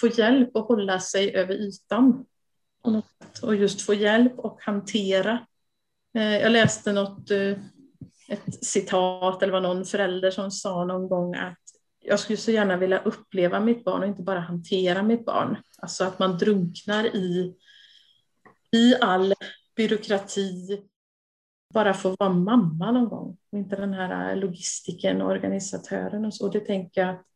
få 0.00 0.06
hjälp 0.06 0.56
att 0.56 0.68
hålla 0.68 1.00
sig 1.00 1.36
över 1.36 1.54
ytan. 1.54 2.24
Och 3.42 3.56
just 3.56 3.80
få 3.80 3.94
hjälp 3.94 4.38
och 4.38 4.58
hantera. 4.62 5.46
Eh, 6.14 6.38
jag 6.38 6.52
läste 6.52 6.92
något, 6.92 7.30
eh, 7.30 7.58
ett 8.28 8.64
citat, 8.64 9.42
eller 9.42 9.52
var 9.52 9.60
någon 9.60 9.84
förälder 9.84 10.30
som 10.30 10.50
sa 10.50 10.84
någon 10.84 11.08
gång 11.08 11.34
att 11.34 11.58
jag 12.00 12.20
skulle 12.20 12.36
så 12.36 12.50
gärna 12.50 12.76
vilja 12.76 12.98
uppleva 12.98 13.60
mitt 13.60 13.84
barn 13.84 14.02
och 14.02 14.08
inte 14.08 14.22
bara 14.22 14.40
hantera 14.40 15.02
mitt 15.02 15.24
barn. 15.24 15.56
Alltså 15.78 16.04
att 16.04 16.18
man 16.18 16.38
drunknar 16.38 17.16
i, 17.16 17.54
i 18.72 18.94
all 19.00 19.34
byråkrati, 19.76 20.82
bara 21.74 21.94
få 21.94 22.16
vara 22.18 22.30
mamma 22.30 22.92
någon 22.92 23.08
gång. 23.08 23.36
Och 23.52 23.58
inte 23.58 23.76
den 23.76 23.94
här 23.94 24.36
logistiken 24.36 25.22
och 25.22 25.30
organisatören 25.30 26.24
och 26.24 26.34
så. 26.34 26.48
Det 26.48 26.60
tänker 26.60 27.00
jag 27.00 27.10
att 27.10 27.27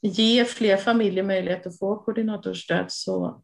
ge 0.00 0.44
fler 0.44 0.76
familjer 0.76 1.24
möjlighet 1.24 1.66
att 1.66 1.78
få 1.78 1.96
koordinatorstöd 1.96 2.84
så, 2.88 3.42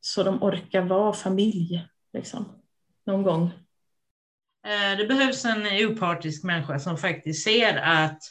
så 0.00 0.22
de 0.22 0.42
orkar 0.42 0.82
vara 0.82 1.12
familj 1.12 1.88
liksom, 2.12 2.62
någon 3.06 3.22
gång. 3.22 3.50
Eh, 4.66 4.98
det 4.98 5.06
behövs 5.06 5.44
en 5.44 5.66
opartisk 5.86 6.44
människa 6.44 6.78
som 6.78 6.96
faktiskt 6.96 7.44
ser 7.44 7.76
att 7.76 8.22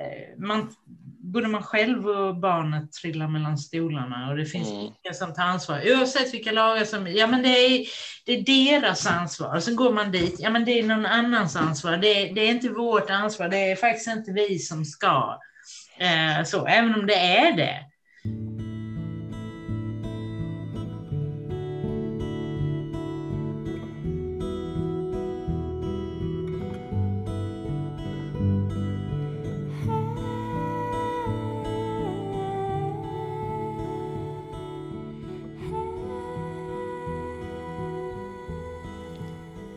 Eh, 0.00 0.38
man, 0.38 0.70
både 1.18 1.48
man 1.48 1.62
själv 1.62 2.08
och 2.08 2.36
barnet 2.36 2.92
trillar 2.92 3.28
mellan 3.28 3.58
stolarna 3.58 4.30
och 4.30 4.36
det 4.36 4.46
finns 4.46 4.68
mm. 4.68 4.80
ingen 4.80 5.14
som 5.14 5.34
tar 5.34 5.42
ansvar. 5.42 5.82
Oavsett 5.86 6.34
vilka 6.34 6.52
lagar 6.52 6.84
som, 6.84 7.06
ja 7.06 7.26
men 7.26 7.42
det 7.42 7.48
är, 7.48 7.86
det 8.26 8.32
är 8.32 8.42
deras 8.42 9.06
ansvar. 9.06 9.56
Och 9.56 9.62
så 9.62 9.74
går 9.74 9.92
man 9.92 10.12
dit, 10.12 10.36
ja 10.38 10.50
men 10.50 10.64
det 10.64 10.78
är 10.78 10.82
någon 10.82 11.06
annans 11.06 11.56
ansvar. 11.56 11.96
Det 11.96 12.08
är, 12.08 12.34
det 12.34 12.40
är 12.40 12.50
inte 12.50 12.68
vårt 12.68 13.10
ansvar, 13.10 13.48
det 13.48 13.70
är 13.70 13.76
faktiskt 13.76 14.08
inte 14.08 14.32
vi 14.32 14.58
som 14.58 14.84
ska. 14.84 15.38
Eh, 16.00 16.44
så, 16.44 16.66
även 16.66 16.94
om 16.94 17.06
det 17.06 17.14
är 17.14 17.56
det. 17.56 17.86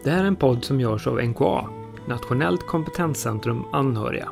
Det 0.04 0.12
här 0.12 0.24
är 0.24 0.28
en 0.28 0.36
podd 0.36 0.64
som 0.64 0.80
görs 0.80 1.08
av 1.08 1.24
NKA, 1.24 1.70
Nationellt 2.08 2.68
kompetenscentrum 2.68 3.64
anhöriga. 3.72 4.30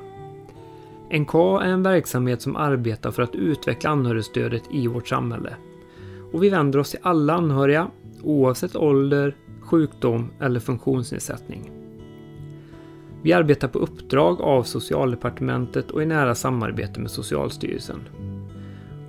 NKA 1.20 1.62
är 1.64 1.70
en 1.70 1.84
verksamhet 1.84 2.42
som 2.42 2.56
arbetar 2.56 3.12
för 3.12 3.24
att 3.24 3.36
utveckla 3.36 3.90
anhörigstödet 3.90 4.64
i 4.72 4.88
vårt 4.88 5.08
samhälle. 5.08 5.54
Och 6.32 6.44
vi 6.44 6.50
vänder 6.50 6.80
oss 6.80 6.92
till 6.92 7.00
alla 7.02 7.34
anhöriga, 7.34 7.88
oavsett 8.24 8.76
ålder, 8.76 9.36
sjukdom 9.62 10.32
eller 10.40 10.60
funktionsnedsättning. 10.60 11.72
Vi 13.24 13.34
arbetar 13.34 13.68
på 13.68 13.80
uppdrag 13.80 14.42
av 14.42 14.64
Socialdepartementet 14.64 15.92
och 15.92 16.04
i 16.04 16.06
nära 16.06 16.36
samarbete 16.36 17.00
med 17.00 17.12
Socialstyrelsen. 17.12 18.00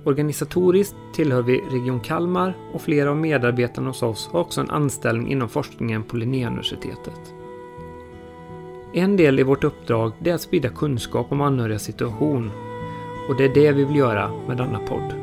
Organisatoriskt 0.03 0.95
tillhör 1.13 1.41
vi 1.41 1.61
Region 1.71 1.99
Kalmar 1.99 2.57
och 2.73 2.81
flera 2.81 3.09
av 3.09 3.17
medarbetarna 3.17 3.89
hos 3.89 4.03
oss 4.03 4.29
har 4.31 4.39
också 4.39 4.61
en 4.61 4.69
anställning 4.69 5.31
inom 5.31 5.49
forskningen 5.49 6.03
på 6.03 6.17
Linnéuniversitetet. 6.17 7.42
En 8.95 9.17
del 9.17 9.39
i 9.39 9.43
vårt 9.43 9.63
uppdrag 9.63 10.13
är 10.25 10.33
att 10.33 10.41
sprida 10.41 10.69
kunskap 10.69 11.31
om 11.31 11.41
anhörigas 11.41 11.83
situation 11.83 12.51
och 13.29 13.37
det 13.37 13.43
är 13.43 13.53
det 13.53 13.71
vi 13.71 13.83
vill 13.83 13.95
göra 13.95 14.31
med 14.47 14.57
denna 14.57 14.79
podd. 14.79 15.13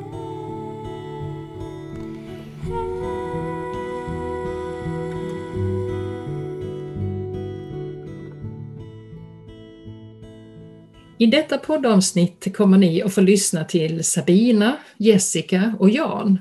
I 11.18 11.26
detta 11.26 11.58
poddavsnitt 11.58 12.56
kommer 12.56 12.78
ni 12.78 13.02
att 13.02 13.14
få 13.14 13.20
lyssna 13.20 13.64
till 13.64 14.04
Sabina, 14.04 14.76
Jessica 14.96 15.74
och 15.78 15.90
Jan. 15.90 16.38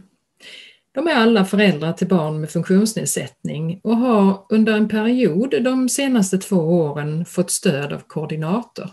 De 0.99 1.07
är 1.07 1.15
alla 1.15 1.45
föräldrar 1.45 1.93
till 1.93 2.07
barn 2.07 2.41
med 2.41 2.49
funktionsnedsättning 2.49 3.79
och 3.83 3.97
har 3.97 4.45
under 4.49 4.73
en 4.73 4.89
period 4.89 5.63
de 5.63 5.89
senaste 5.89 6.37
två 6.37 6.55
åren 6.55 7.25
fått 7.25 7.51
stöd 7.51 7.93
av 7.93 7.99
koordinator. 8.07 8.89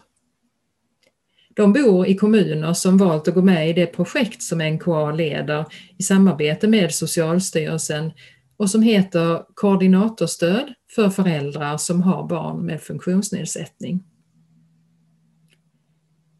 De 1.56 1.72
bor 1.72 2.06
i 2.06 2.14
kommuner 2.14 2.72
som 2.72 2.98
valt 2.98 3.28
att 3.28 3.34
gå 3.34 3.42
med 3.42 3.70
i 3.70 3.72
det 3.72 3.86
projekt 3.86 4.42
som 4.42 4.58
NKA 4.58 5.12
leder 5.12 5.64
i 5.98 6.02
samarbete 6.02 6.68
med 6.68 6.94
Socialstyrelsen 6.94 8.12
och 8.56 8.70
som 8.70 8.82
heter 8.82 9.42
Koordinatorstöd 9.54 10.74
för 10.94 11.10
föräldrar 11.10 11.76
som 11.76 12.02
har 12.02 12.28
barn 12.28 12.66
med 12.66 12.82
funktionsnedsättning. 12.82 14.04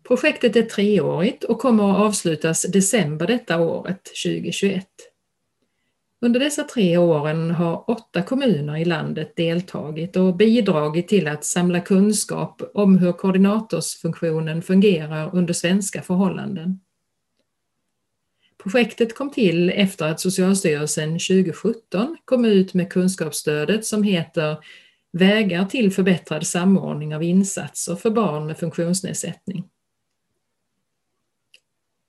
Projektet 0.09 0.56
är 0.56 0.62
treårigt 0.62 1.44
och 1.44 1.59
kommer 1.59 1.91
att 1.91 1.98
avslutas 1.98 2.62
december 2.62 3.27
detta 3.27 3.60
året, 3.60 4.00
2021. 4.25 4.87
Under 6.21 6.41
dessa 6.41 6.65
tre 6.65 6.97
åren 6.97 7.50
har 7.50 7.91
åtta 7.91 8.22
kommuner 8.22 8.77
i 8.77 8.84
landet 8.84 9.37
deltagit 9.37 10.16
och 10.16 10.37
bidragit 10.37 11.09
till 11.09 11.28
att 11.28 11.44
samla 11.44 11.81
kunskap 11.81 12.62
om 12.75 12.99
hur 12.99 13.12
koordinatorsfunktionen 13.12 14.62
fungerar 14.62 15.31
under 15.37 15.54
svenska 15.54 16.03
förhållanden. 16.03 16.81
Projektet 18.62 19.15
kom 19.15 19.31
till 19.31 19.71
efter 19.71 20.06
att 20.06 20.21
Socialstyrelsen 20.21 21.09
2017 21.12 22.16
kom 22.25 22.44
ut 22.44 22.75
med 22.75 22.93
kunskapsstödet 22.93 23.84
som 23.84 24.03
heter 24.03 24.56
Vägar 25.12 25.65
till 25.65 25.93
förbättrad 25.93 26.47
samordning 26.47 27.15
av 27.15 27.22
insatser 27.22 27.94
för 27.94 28.10
barn 28.10 28.47
med 28.47 28.59
funktionsnedsättning. 28.59 29.65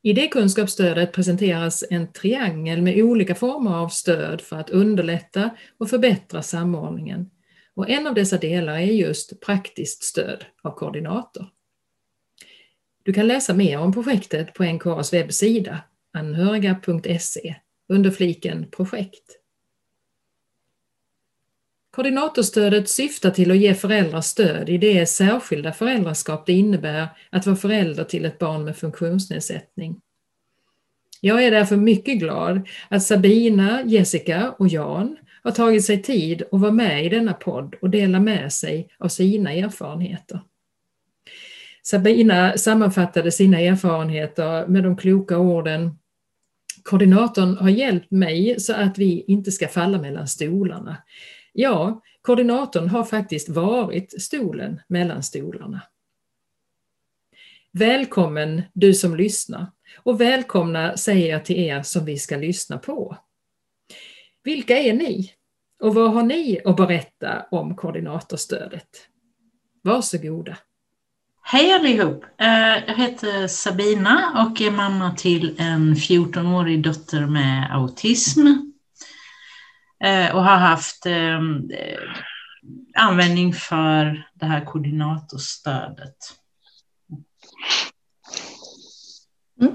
I 0.07 0.13
det 0.13 0.28
kunskapsstödet 0.28 1.12
presenteras 1.12 1.84
en 1.90 2.12
triangel 2.12 2.81
med 2.81 3.03
olika 3.03 3.35
former 3.35 3.75
av 3.75 3.90
stöd 3.90 4.41
för 4.41 4.56
att 4.56 4.69
underlätta 4.69 5.50
och 5.78 5.90
förbättra 5.90 6.41
samordningen. 6.41 7.29
Och 7.75 7.90
en 7.90 8.07
av 8.07 8.13
dessa 8.13 8.38
delar 8.38 8.73
är 8.73 8.85
just 8.85 9.41
praktiskt 9.41 10.03
stöd 10.03 10.45
av 10.63 10.72
koordinator. 10.72 11.50
Du 13.03 13.13
kan 13.13 13.28
läsa 13.28 13.53
mer 13.53 13.79
om 13.79 13.94
projektet 13.94 14.53
på 14.53 14.63
NKAs 14.63 15.13
webbsida 15.13 15.84
anhöriga.se 16.13 17.56
under 17.89 18.12
fliken 18.12 18.72
projekt. 18.72 19.39
Koordinatorstödet 21.97 22.90
syftar 22.90 23.31
till 23.31 23.52
att 23.52 23.58
ge 23.58 23.74
föräldrar 23.74 24.22
stöd 24.22 24.69
i 24.69 24.78
det 24.78 25.06
särskilda 25.06 25.74
föräldraskap 25.74 26.46
det 26.46 26.53
innebär 26.53 27.08
att 27.30 27.46
vara 27.46 27.56
förälder 27.56 28.03
till 28.03 28.25
ett 28.25 28.40
barn 28.40 28.63
med 28.63 28.78
funktionsnedsättning. 28.78 30.02
Jag 31.22 31.44
är 31.44 31.52
därför 31.52 31.75
mycket 31.75 32.19
glad 32.19 32.68
att 32.90 33.03
Sabina, 33.03 33.84
Jessica 33.86 34.52
och 34.52 34.68
Jan 34.68 35.18
har 35.44 35.52
tagit 35.52 35.86
sig 35.86 36.02
tid 36.02 36.44
att 36.52 36.62
vara 36.62 36.72
med 36.72 37.06
i 37.06 37.09
denna 37.09 37.34
podd 37.34 37.75
och 37.81 37.90
dela 37.90 38.19
med 38.19 38.53
sig 38.53 38.90
av 39.00 39.07
sina 39.07 39.53
erfarenheter. 39.53 40.40
Sabina 41.84 42.57
sammanfattade 42.57 43.31
sina 43.31 43.59
erfarenheter 43.59 44.68
med 44.68 44.84
de 44.84 44.97
kloka 44.97 45.38
orden 45.38 45.97
Koordinatorn 46.84 47.57
har 47.57 47.69
hjälpt 47.69 48.12
mig 48.12 48.59
så 48.59 48.74
att 48.74 48.97
vi 48.97 49.25
inte 49.28 49.52
ska 49.52 49.68
falla 49.68 50.02
mellan 50.02 50.28
stolarna. 50.28 50.97
Ja, 51.59 52.01
koordinatorn 52.22 52.90
har 52.90 53.03
faktiskt 53.03 53.50
varit 53.50 54.22
stolen 54.22 54.81
mellan 54.88 55.23
stolarna. 55.23 55.81
Välkommen 57.72 58.62
du 58.73 58.94
som 58.94 59.16
lyssnar 59.16 59.68
och 59.98 60.21
välkomna 60.21 60.98
säger 60.98 61.30
jag 61.30 61.45
till 61.45 61.56
er 61.56 61.81
som 61.83 62.06
vi 62.06 62.18
ska 62.18 62.38
lyssna 62.38 62.77
på. 62.77 63.18
Vilka 64.44 64.77
är 64.77 64.94
ni? 64.94 65.31
Och 65.81 65.95
vad 65.95 66.13
har 66.13 66.24
ni 66.24 66.62
att 66.65 66.75
berätta 66.75 67.45
om 67.51 67.75
koordinatorstödet? 67.75 68.89
Varsågoda. 69.83 70.57
Hej 71.42 71.74
allihop! 71.74 72.24
Eh, 72.38 72.88
jag 72.88 72.95
heter 72.95 73.48
Sabina 73.48 74.45
och 74.48 74.62
är 74.62 74.71
mamma 74.71 75.15
till 75.15 75.56
en 75.60 75.95
14-årig 75.95 76.83
dotter 76.83 77.25
med 77.25 77.75
autism 77.75 78.67
och 80.34 80.44
har 80.44 80.58
haft 80.58 81.06
eh, 81.06 81.40
användning 82.96 83.54
för 83.54 84.28
det 84.34 84.46
här 84.46 84.66
koordinatorstödet. 84.66 86.18
Mm. 89.62 89.74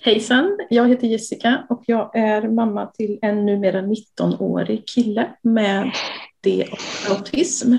Hejsan, 0.00 0.58
jag 0.70 0.88
heter 0.88 1.06
Jessica 1.06 1.66
och 1.68 1.82
jag 1.86 2.16
är 2.16 2.48
mamma 2.48 2.86
till 2.86 3.18
en 3.22 3.46
numera 3.46 3.80
19-årig 3.80 4.88
kille 4.88 5.36
med 5.42 5.90
D 6.40 6.68
och 6.70 7.10
autism. 7.10 7.76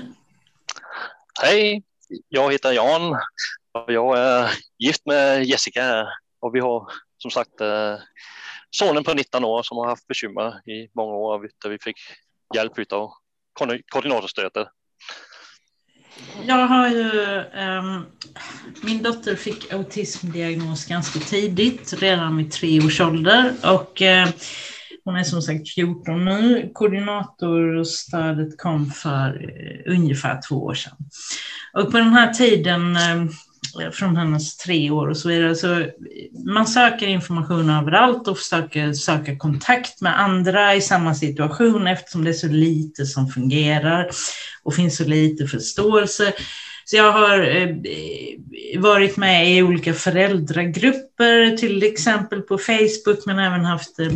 Hej, 1.42 1.82
jag 2.28 2.52
heter 2.52 2.72
Jan 2.72 3.16
och 3.72 3.92
jag 3.92 4.18
är 4.18 4.50
gift 4.78 5.06
med 5.06 5.44
Jessica 5.44 6.08
och 6.40 6.54
vi 6.54 6.60
har 6.60 6.92
som 7.18 7.30
sagt 7.30 7.60
eh, 7.60 7.94
sonen 8.78 9.04
på 9.04 9.14
19 9.14 9.44
år 9.44 9.62
som 9.62 9.76
har 9.76 9.86
haft 9.86 10.06
bekymmer 10.06 10.70
i 10.70 10.88
många 10.94 11.14
år 11.14 11.48
där 11.62 11.70
vi 11.70 11.78
fick 11.78 11.96
hjälp 12.54 12.92
av 12.92 13.10
koordinatorstödet. 13.92 14.68
Jag 16.46 16.66
har 16.66 16.88
ju, 16.88 17.10
um, 17.78 18.06
min 18.82 19.02
dotter 19.02 19.36
fick 19.36 19.72
autismdiagnos 19.72 20.86
ganska 20.86 21.18
tidigt, 21.18 21.92
redan 21.92 22.36
vid 22.36 22.52
tre 22.52 22.80
års 22.80 23.00
ålder. 23.00 23.54
Och, 23.64 24.00
uh, 24.00 24.28
hon 25.04 25.16
är 25.16 25.24
som 25.24 25.42
sagt 25.42 25.74
14 25.74 26.24
nu. 26.24 26.70
Koordinatorstödet 26.74 28.58
kom 28.58 28.90
för 28.90 29.42
uh, 29.44 29.92
ungefär 29.94 30.40
två 30.48 30.54
år 30.54 30.74
sedan. 30.74 30.96
Och 31.72 31.90
på 31.92 31.98
den 31.98 32.12
här 32.12 32.32
tiden 32.32 32.96
uh, 32.96 33.30
från 33.92 34.16
hennes 34.16 34.56
tre 34.56 34.90
år 34.90 35.08
och 35.08 35.16
så 35.16 35.28
vidare. 35.28 35.54
Så 35.54 35.86
man 36.46 36.66
söker 36.66 37.06
information 37.06 37.70
överallt 37.70 38.28
och 38.28 38.38
försöker 38.38 38.92
söka 38.92 39.36
kontakt 39.36 40.00
med 40.00 40.20
andra 40.20 40.74
i 40.74 40.80
samma 40.80 41.14
situation 41.14 41.86
eftersom 41.86 42.24
det 42.24 42.30
är 42.30 42.34
så 42.34 42.48
lite 42.48 43.06
som 43.06 43.28
fungerar 43.28 44.10
och 44.62 44.74
finns 44.74 44.96
så 44.96 45.04
lite 45.04 45.46
förståelse. 45.46 46.32
Så 46.88 46.96
jag 46.96 47.12
har 47.12 47.56
eh, 47.56 47.76
varit 48.78 49.16
med 49.16 49.56
i 49.56 49.62
olika 49.62 49.94
föräldragrupper, 49.94 51.56
till 51.56 51.82
exempel 51.82 52.42
på 52.42 52.58
Facebook, 52.58 53.26
men 53.26 53.38
även 53.38 53.64
haft 53.64 53.98
eh, 53.98 54.12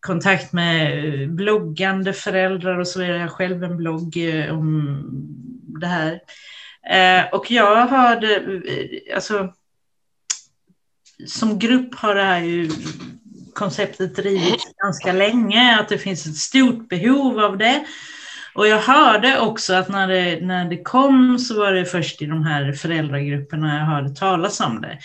kontakt 0.00 0.52
med 0.52 1.04
eh, 1.04 1.28
bloggande 1.28 2.12
föräldrar 2.12 2.78
och 2.78 2.88
så 2.88 3.00
vidare. 3.00 3.16
Jag 3.16 3.24
har 3.24 3.28
själv 3.28 3.64
en 3.64 3.76
blogg 3.76 4.14
om 4.50 5.00
det 5.80 5.86
här. 5.86 6.20
Eh, 6.90 7.24
och 7.32 7.50
jag 7.50 7.86
hörde, 7.86 8.36
eh, 8.36 9.14
alltså, 9.14 9.52
som 11.26 11.58
grupp 11.58 11.94
har 11.94 12.14
det 12.14 12.22
här 12.22 12.40
ju 12.40 12.70
konceptet 13.54 14.16
drivits 14.16 14.64
ganska 14.82 15.12
länge, 15.12 15.80
att 15.80 15.88
det 15.88 15.98
finns 15.98 16.26
ett 16.26 16.36
stort 16.36 16.88
behov 16.88 17.40
av 17.40 17.58
det. 17.58 17.84
Och 18.54 18.68
jag 18.68 18.78
hörde 18.78 19.40
också 19.40 19.74
att 19.74 19.88
när 19.88 20.08
det, 20.08 20.46
när 20.46 20.70
det 20.70 20.82
kom 20.82 21.38
så 21.38 21.58
var 21.58 21.72
det 21.72 21.84
först 21.84 22.22
i 22.22 22.26
de 22.26 22.42
här 22.42 22.72
föräldragrupperna 22.72 23.78
jag 23.78 23.86
hörde 23.86 24.14
talas 24.14 24.60
om 24.60 24.80
det. 24.80 24.98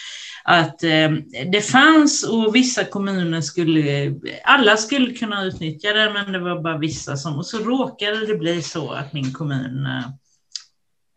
Att 0.44 0.84
eh, 0.84 1.12
det 1.52 1.62
fanns 1.62 2.24
och 2.24 2.56
vissa 2.56 2.84
kommuner 2.84 3.42
skulle, 3.42 4.16
alla 4.44 4.78
skulle 4.78 5.14
kunna 5.14 5.44
utnyttja 5.44 5.94
det 5.94 6.14
men 6.14 6.32
det 6.32 6.40
var 6.40 6.62
bara 6.62 6.78
vissa 6.78 7.18
som, 7.18 7.38
och 7.38 7.46
så 7.46 7.58
råkade 7.58 8.26
det 8.26 8.36
bli 8.36 8.62
så 8.62 8.92
att 8.92 9.14
min 9.14 9.34
kommun 9.34 9.86
Eh, 9.86 10.10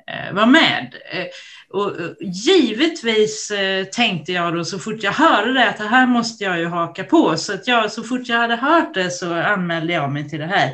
Eh, 0.07 0.35
var 0.35 0.47
med. 0.47 0.95
Eh, 1.13 1.27
och 1.69 2.01
eh, 2.01 2.11
givetvis 2.21 3.53
tänkte 3.93 4.33
jag 4.33 4.55
då 4.55 4.65
så 4.65 4.79
fort 4.79 5.03
jag 5.03 5.13
hörde 5.13 5.53
det 5.53 5.69
att 5.69 5.79
det 5.79 5.89
här 5.89 6.07
måste 6.07 6.45
jag 6.45 6.59
ju 6.59 6.67
haka 6.67 7.05
på. 7.05 7.37
Så 7.37 7.55
att 7.55 7.67
jag, 7.67 7.93
så 7.93 8.03
fort 8.03 8.29
jag 8.29 8.37
hade 8.37 8.57
hört 8.57 8.95
det 8.95 9.11
så 9.11 9.35
anmälde 9.35 9.93
jag 9.93 10.13
mig 10.13 10.29
till 10.29 10.39
det 10.39 10.47
här. 10.47 10.71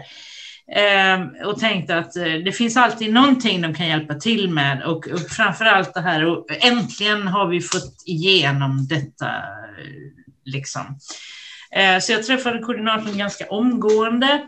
Ehm, 0.73 1.29
och 1.45 1.61
tänkte 1.61 1.99
att 1.99 2.13
det 2.45 2.53
finns 2.53 2.77
alltid 2.77 3.13
någonting 3.13 3.63
de 3.63 3.75
kan 3.75 3.89
hjälpa 3.89 4.15
till 4.15 4.51
med 4.51 4.83
och, 4.83 5.09
och 5.09 5.21
framför 5.21 5.65
allt 5.65 5.95
det 5.95 6.01
här 6.01 6.25
och 6.25 6.47
äntligen 6.65 7.29
har 7.29 7.47
vi 7.47 7.61
fått 7.61 8.03
igenom 8.07 8.87
detta. 8.87 9.31
Liksom. 10.45 10.99
Så 12.01 12.13
jag 12.13 12.27
träffade 12.27 12.59
koordinatorn 12.59 13.19
ganska 13.19 13.47
omgående 13.47 14.47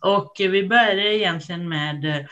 och 0.00 0.32
vi 0.38 0.68
började 0.68 1.16
egentligen 1.16 1.68
med 1.68 2.04
Eh, 2.04 2.26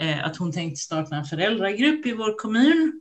Eh, 0.00 0.24
att 0.24 0.36
hon 0.36 0.52
tänkte 0.52 0.80
starta 0.80 1.16
en 1.16 1.24
föräldragrupp 1.24 2.06
i 2.06 2.12
vår 2.12 2.38
kommun. 2.38 3.00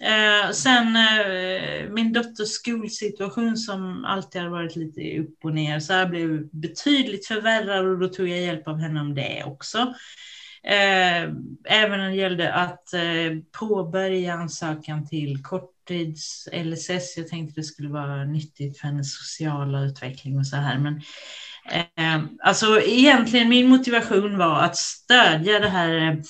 Eh, 0.00 0.50
sen 0.50 0.96
eh, 0.96 1.90
min 1.90 2.12
dotters 2.12 2.48
skolsituation 2.48 3.56
som 3.56 4.04
alltid 4.04 4.42
har 4.42 4.48
varit 4.48 4.76
lite 4.76 5.18
upp 5.18 5.44
och 5.44 5.54
ner, 5.54 5.80
så 5.80 5.92
här 5.92 6.06
blev 6.06 6.48
betydligt 6.52 7.26
förvärrad 7.26 7.86
och 7.86 7.98
då 7.98 8.08
tog 8.08 8.28
jag 8.28 8.40
hjälp 8.40 8.68
av 8.68 8.78
henne 8.78 9.00
om 9.00 9.14
det 9.14 9.44
också. 9.46 9.94
Eh, 10.64 11.22
även 11.64 11.98
när 11.98 12.08
det 12.08 12.16
gällde 12.16 12.52
att 12.52 12.94
eh, 12.94 13.60
påbörja 13.60 14.34
ansökan 14.34 15.06
till 15.06 15.42
korttids-LSS. 15.42 17.14
Jag 17.16 17.28
tänkte 17.28 17.60
det 17.60 17.64
skulle 17.64 17.88
vara 17.88 18.24
nyttigt 18.24 18.78
för 18.78 18.86
hennes 18.86 19.14
sociala 19.14 19.84
utveckling 19.84 20.38
och 20.38 20.46
så 20.46 20.56
här. 20.56 20.78
Men 20.78 21.02
Eh, 21.70 22.22
alltså 22.40 22.80
egentligen 22.80 23.48
min 23.48 23.68
motivation 23.68 24.38
var 24.38 24.62
att 24.62 24.76
stödja 24.76 25.58
det 25.58 25.68
här 25.68 26.22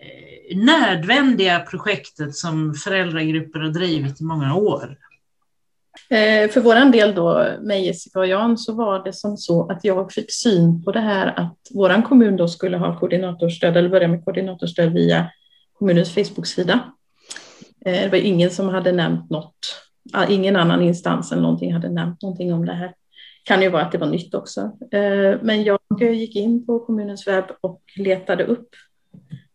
eh, 0.00 0.56
nödvändiga 0.56 1.60
projektet 1.60 2.34
som 2.34 2.74
föräldragrupper 2.74 3.58
har 3.58 3.68
drivit 3.68 4.20
i 4.20 4.24
många 4.24 4.54
år. 4.54 4.96
Eh, 6.10 6.50
för 6.50 6.60
vår 6.60 6.92
del 6.92 7.14
då, 7.14 7.46
mig 7.60 7.86
Jessica 7.86 8.18
och 8.18 8.26
Jan, 8.26 8.58
så 8.58 8.74
var 8.74 9.04
det 9.04 9.12
som 9.12 9.36
så 9.36 9.70
att 9.70 9.84
jag 9.84 10.12
fick 10.12 10.32
syn 10.32 10.84
på 10.84 10.92
det 10.92 11.00
här 11.00 11.26
att 11.26 11.58
vår 11.70 12.02
kommun 12.02 12.36
då 12.36 12.48
skulle 12.48 12.76
ha 12.76 12.98
koordinatorstöd, 12.98 13.76
eller 13.76 13.88
börja 13.88 14.08
med 14.08 14.24
koordinatorstöd 14.24 14.92
via 14.92 15.30
kommunens 15.78 16.14
Facebook-sida. 16.14 16.92
Eh, 17.86 17.92
det 18.02 18.08
var 18.08 18.18
ingen 18.18 18.50
som 18.50 18.68
hade 18.68 18.92
nämnt 18.92 19.30
något, 19.30 19.56
ah, 20.12 20.26
ingen 20.26 20.56
annan 20.56 20.82
instans 20.82 21.32
eller 21.32 21.42
någonting 21.42 21.72
hade 21.72 21.88
nämnt 21.88 22.22
någonting 22.22 22.54
om 22.54 22.66
det 22.66 22.74
här 22.74 22.92
kan 23.44 23.62
ju 23.62 23.68
vara 23.68 23.82
att 23.82 23.92
det 23.92 23.98
var 23.98 24.06
nytt 24.06 24.34
också. 24.34 24.60
Eh, 24.90 25.38
men 25.42 25.64
jag 25.64 25.78
gick 26.00 26.36
in 26.36 26.66
på 26.66 26.78
kommunens 26.78 27.26
webb 27.26 27.44
och 27.60 27.82
letade 27.96 28.44
upp 28.44 28.68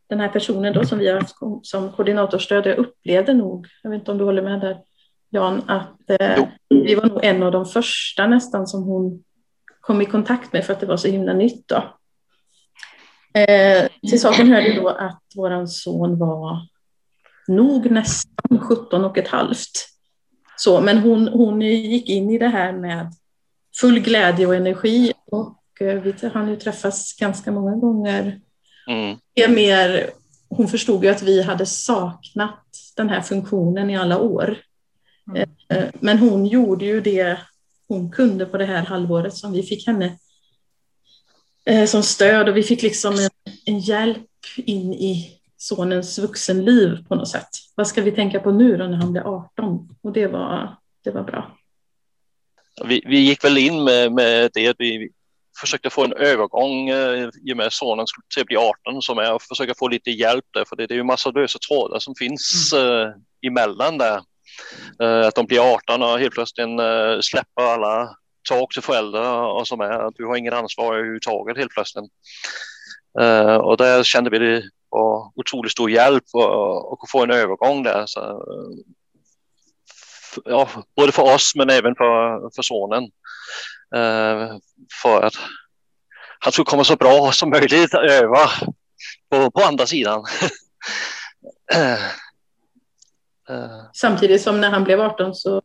den 0.10 0.20
här 0.20 0.30
personen 0.30 0.74
då 0.74 0.86
som 0.86 1.00
vi 1.00 1.08
har 1.08 1.20
haft 1.20 1.36
som 1.64 1.92
koordinatorstöd. 1.92 2.66
Jag 2.66 2.78
upplevde 2.78 3.34
nog, 3.34 3.68
jag 3.84 3.90
vet 3.90 4.00
inte 4.00 4.12
om 4.12 4.18
du 4.18 4.24
håller 4.24 4.42
med 4.42 4.60
där 4.60 4.78
Jan, 5.30 5.64
att 5.68 6.10
eh, 6.10 6.46
vi 6.70 6.96
var 6.96 7.06
nog 7.06 7.20
en 7.24 7.44
av 7.44 7.52
de 7.52 7.66
första 7.66 8.28
nästan 8.28 8.68
som 8.68 8.84
hon 8.84 9.24
kom 9.82 10.02
i 10.02 10.06
kontakt 10.06 10.54
med 10.54 10.66
för 10.66 10.74
att 10.74 10.80
det 10.80 10.86
var 10.86 10.98
så 10.98 11.08
himla 11.08 11.34
nytt. 11.34 11.68
Då. 11.68 11.76
Eh, 13.40 13.90
till 14.10 14.22
saken 14.22 14.48
hörde 14.48 14.74
då 14.74 14.88
att 14.88 15.22
vår 15.36 15.66
son 15.66 16.20
var 16.20 16.68
nog 17.48 17.92
nästan 17.92 18.60
17 18.60 19.06
och 19.06 19.18
ett 19.18 19.28
halvt. 19.28 19.72
Så, 20.58 20.82
men 20.82 20.98
hon, 20.98 21.28
hon 21.28 21.62
gick 21.62 22.10
in 22.10 22.30
i 22.30 22.38
det 22.38 22.48
här 22.48 22.74
med 22.74 23.14
full 23.82 24.00
glädje 24.00 24.48
och 24.48 24.56
energi. 24.56 25.14
Och 25.26 25.82
eh, 25.82 26.02
vi 26.02 26.14
hann 26.34 26.50
ju 26.50 26.56
träffas 26.56 27.14
ganska 27.14 27.52
många 27.52 27.76
gånger. 27.76 28.40
Mm. 28.88 29.18
Det 29.34 29.48
mer, 29.48 30.10
hon 30.50 30.68
förstod 30.68 31.04
ju 31.04 31.10
att 31.10 31.22
vi 31.22 31.42
hade 31.42 31.66
saknat 31.66 32.66
den 32.96 33.10
här 33.10 33.22
funktionen 33.22 33.90
i 33.90 33.98
alla 33.98 34.20
år. 34.20 34.58
Mm. 35.28 35.50
Eh, 35.70 35.90
men 36.00 36.18
hon 36.18 36.46
gjorde 36.46 36.86
ju 36.86 37.02
det 37.02 37.38
hon 37.88 38.12
kunde 38.12 38.46
på 38.46 38.58
det 38.58 38.66
här 38.66 38.86
halvåret 38.86 39.34
som 39.34 39.52
vi 39.52 39.64
fick 39.64 39.88
henne 39.88 40.18
eh, 41.66 41.86
som 41.86 42.04
stöd 42.04 42.50
och 42.50 42.58
vi 42.58 42.64
fick 42.64 42.82
liksom 42.82 43.14
en, 43.14 43.54
en 43.66 43.80
hjälp 43.80 44.28
in 44.58 44.94
i 44.94 45.36
sonens 45.58 46.20
vuxenliv 46.20 47.08
på 47.08 47.16
något 47.16 47.30
sätt. 47.30 47.50
Vad 47.76 47.88
ska 47.88 48.02
vi 48.02 48.12
tänka 48.12 48.40
på 48.40 48.52
nu 48.52 48.78
då 48.78 48.88
när 48.88 48.98
han 48.98 49.12
blir 49.12 49.22
18? 49.22 49.96
Och 50.02 50.12
det 50.12 50.28
var, 50.28 50.78
det 51.04 51.12
var 51.12 51.24
bra 51.24 51.59
vi, 52.86 53.04
vi 53.06 53.20
gick 53.20 53.44
väl 53.44 53.58
in 53.58 53.84
med, 53.84 54.12
med 54.12 54.52
det. 54.54 54.76
Vi 54.80 55.10
försökte 55.60 55.90
få 55.90 56.04
en 56.04 56.14
övergång 56.14 56.90
eh, 56.90 57.30
i 57.46 57.54
och 57.54 57.58
med 57.58 57.74
sonen 57.74 58.08
skulle 58.08 58.46
bli 58.46 58.58
18 58.58 59.02
som 59.02 59.18
är 59.18 59.36
att 59.36 59.44
försöka 59.44 59.74
få 59.78 59.88
lite 59.88 60.12
hjälp 60.12 60.46
där 60.54 60.66
för 60.66 60.76
det, 60.76 60.88
det 60.88 60.94
är 60.94 60.98
ju 60.98 61.04
massa 61.04 61.32
lösa 61.32 61.60
trådar 61.60 62.00
som 62.00 62.16
finns 62.16 62.74
mm. 62.74 63.08
eh, 63.08 63.14
emellan 63.48 63.98
där. 63.98 64.22
Eh, 65.02 65.28
att 65.28 65.36
de 65.36 65.46
blir 65.46 65.74
18 65.74 66.04
och 66.04 66.20
helt 66.20 66.34
plötsligt 66.34 66.68
eh, 66.68 67.20
släpper 67.22 67.62
alla 67.62 68.16
tak 68.50 68.74
till 68.74 68.84
föräldrar 68.84 69.44
och 69.44 69.68
som 69.68 69.82
är 69.82 70.08
att 70.08 70.16
du 70.16 70.26
har 70.26 70.36
ingen 70.36 70.54
ansvar 70.54 70.96
överhuvudtaget 70.96 71.58
helt 71.58 71.72
plötsligt. 71.72 72.06
Eh, 73.20 73.56
och 73.56 73.78
där 73.78 74.04
kände 74.04 74.30
vi 74.30 74.40
det 74.40 74.64
var 74.90 75.32
otroligt 75.36 75.72
stor 75.72 75.92
hjälp 75.92 76.24
att 77.04 77.10
få 77.12 77.24
en 77.24 77.32
övergång 77.32 77.84
där. 77.84 78.04
Så, 78.06 78.44
ja, 80.46 80.70
både 80.96 81.12
för 81.12 81.24
oss 81.36 81.54
men 81.56 81.70
även 81.70 81.96
för, 81.96 82.50
för 82.56 82.62
sonen. 82.62 83.04
Eh, 83.96 84.58
för 85.02 85.22
att 85.22 85.34
han 86.40 86.52
skulle 86.52 86.66
komma 86.66 86.84
så 86.84 86.96
bra 86.96 87.32
som 87.32 87.50
möjligt 87.50 87.94
över 87.94 88.50
på, 89.32 89.52
på 89.52 89.62
andra 89.62 89.86
sidan. 89.86 90.26
Eh, 91.74 92.06
eh. 93.50 93.82
Samtidigt 93.94 94.42
som 94.42 94.62
när 94.62 94.70
han 94.70 94.84
blev 94.84 95.02
18 95.02 95.36
så 95.36 95.62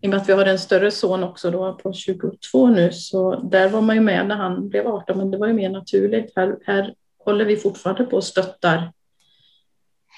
i 0.00 0.06
och 0.06 0.10
med 0.10 0.20
att 0.20 0.28
vi 0.28 0.32
har 0.32 0.46
en 0.46 0.58
större 0.58 0.90
son 0.90 1.24
också 1.24 1.50
då 1.50 1.74
på 1.74 1.92
22 1.92 2.68
nu 2.68 2.92
så 2.92 3.36
där 3.36 3.68
var 3.68 3.80
man 3.80 3.96
ju 3.96 4.02
med 4.02 4.26
när 4.26 4.36
han 4.36 4.68
blev 4.68 4.86
18 4.86 5.18
men 5.18 5.30
det 5.30 5.38
var 5.38 5.46
ju 5.46 5.52
mer 5.52 5.70
naturligt. 5.70 6.32
Här, 6.36 6.56
här 6.66 6.94
håller 7.24 7.44
vi 7.44 7.56
fortfarande 7.56 8.04
på 8.04 8.16
och 8.16 8.24
stöttar 8.24 8.92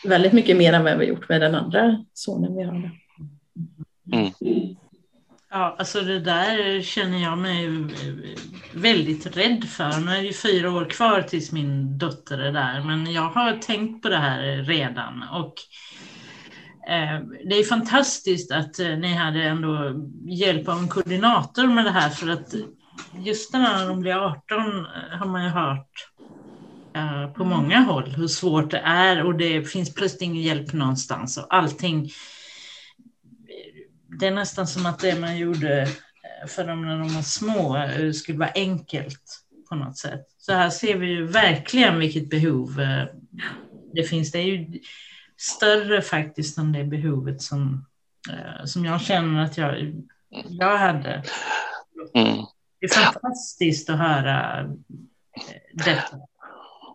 väldigt 0.05 0.33
mycket 0.33 0.57
mer 0.57 0.73
än 0.73 0.85
vad 0.85 0.99
vi 0.99 1.07
gjort 1.07 1.29
med 1.29 1.41
den 1.41 1.55
andra 1.55 2.05
sonen 2.13 2.57
vi 2.57 2.63
har. 2.63 2.91
Mm. 4.13 4.33
Ja, 5.51 5.77
alltså 5.79 6.01
det 6.01 6.21
där 6.21 6.83
känner 6.83 7.19
jag 7.19 7.39
mig 7.39 7.69
väldigt 8.75 9.37
rädd 9.37 9.65
för. 9.65 10.01
Nu 10.01 10.13
är 10.13 10.23
det 10.23 10.33
fyra 10.33 10.73
år 10.73 10.85
kvar 10.85 11.23
tills 11.23 11.53
min 11.53 11.99
dotter 11.99 12.39
är 12.39 12.53
där, 12.53 12.85
men 12.85 13.13
jag 13.13 13.29
har 13.29 13.57
tänkt 13.57 14.03
på 14.03 14.09
det 14.09 14.19
här 14.19 14.63
redan. 14.63 15.23
Och 15.23 15.55
eh, 16.91 17.21
det 17.49 17.59
är 17.59 17.65
fantastiskt 17.65 18.53
att 18.53 18.79
eh, 18.79 18.89
ni 18.89 19.15
hade 19.15 19.43
ändå 19.43 19.95
hjälp 20.25 20.69
av 20.69 20.79
en 20.79 20.89
koordinator 20.89 21.67
med 21.67 21.85
det 21.85 21.91
här 21.91 22.11
för 22.11 22.29
att 22.29 22.55
just 23.13 23.53
när 23.53 23.89
de 23.89 24.01
blir 24.01 24.15
18 24.15 24.61
eh, 24.61 25.19
har 25.19 25.27
man 25.27 25.45
ju 25.45 25.51
hört 25.51 26.09
på 27.37 27.45
många 27.45 27.81
håll 27.81 28.11
hur 28.17 28.29
svårt 28.29 28.71
det 28.71 28.83
är 28.85 29.25
och 29.25 29.35
det 29.35 29.65
finns 29.65 29.95
plötsligt 29.95 30.23
ingen 30.23 30.43
hjälp 30.43 30.73
någonstans 30.73 31.39
och 31.39 31.55
allting. 31.55 32.11
Det 34.19 34.27
är 34.27 34.31
nästan 34.31 34.67
som 34.67 34.87
att 34.87 34.99
det 34.99 35.21
man 35.21 35.39
gjorde 35.39 35.89
för 36.47 36.67
dem 36.67 36.87
när 36.87 36.99
de 36.99 37.15
var 37.15 37.23
små 37.23 37.89
skulle 38.15 38.39
vara 38.39 38.53
enkelt 38.55 39.43
på 39.69 39.75
något 39.75 39.99
sätt. 39.99 40.27
Så 40.39 40.53
här 40.53 40.71
ser 40.71 40.97
vi 40.97 41.07
ju 41.07 41.27
verkligen 41.27 41.99
vilket 41.99 42.31
behov 42.31 42.81
det 43.93 44.03
finns. 44.05 44.33
Det 44.33 44.39
är 44.39 44.43
ju 44.43 44.81
större 45.43 46.03
faktiskt 46.03 46.59
än 46.59 46.73
det 46.73 46.85
behovet 46.85 47.43
som, 47.43 47.87
eh, 48.31 48.65
som 48.65 48.85
jag 48.85 49.01
känner 49.01 49.45
att 49.45 49.59
jag, 49.59 49.95
jag 50.49 50.79
hade. 50.79 51.23
Mm. 52.15 52.37
Det 52.81 52.87
är 52.87 52.89
fantastiskt 52.89 53.91
att 53.91 53.99
höra 53.99 54.61
eh, 54.61 54.67
detta. 55.75 56.17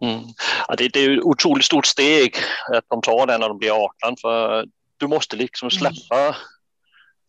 Mm. 0.02 0.24
Ja, 0.68 0.76
det, 0.78 0.88
det, 0.88 1.00
är 1.00 1.18
ett 1.18 1.24
otroligt 1.24 1.66
stort 1.66 1.86
steg 1.86 2.36
att 2.74 2.86
de 2.88 3.02
tar 3.02 3.28
det 3.28 3.38
när 3.38 3.50
de 3.50 3.58
blir 3.58 3.72
18 3.72 4.18
för 4.22 4.66
du 4.98 5.08
måste 5.08 5.36
liksom 5.36 5.72
släppa 5.72 6.20
mm. 6.20 6.34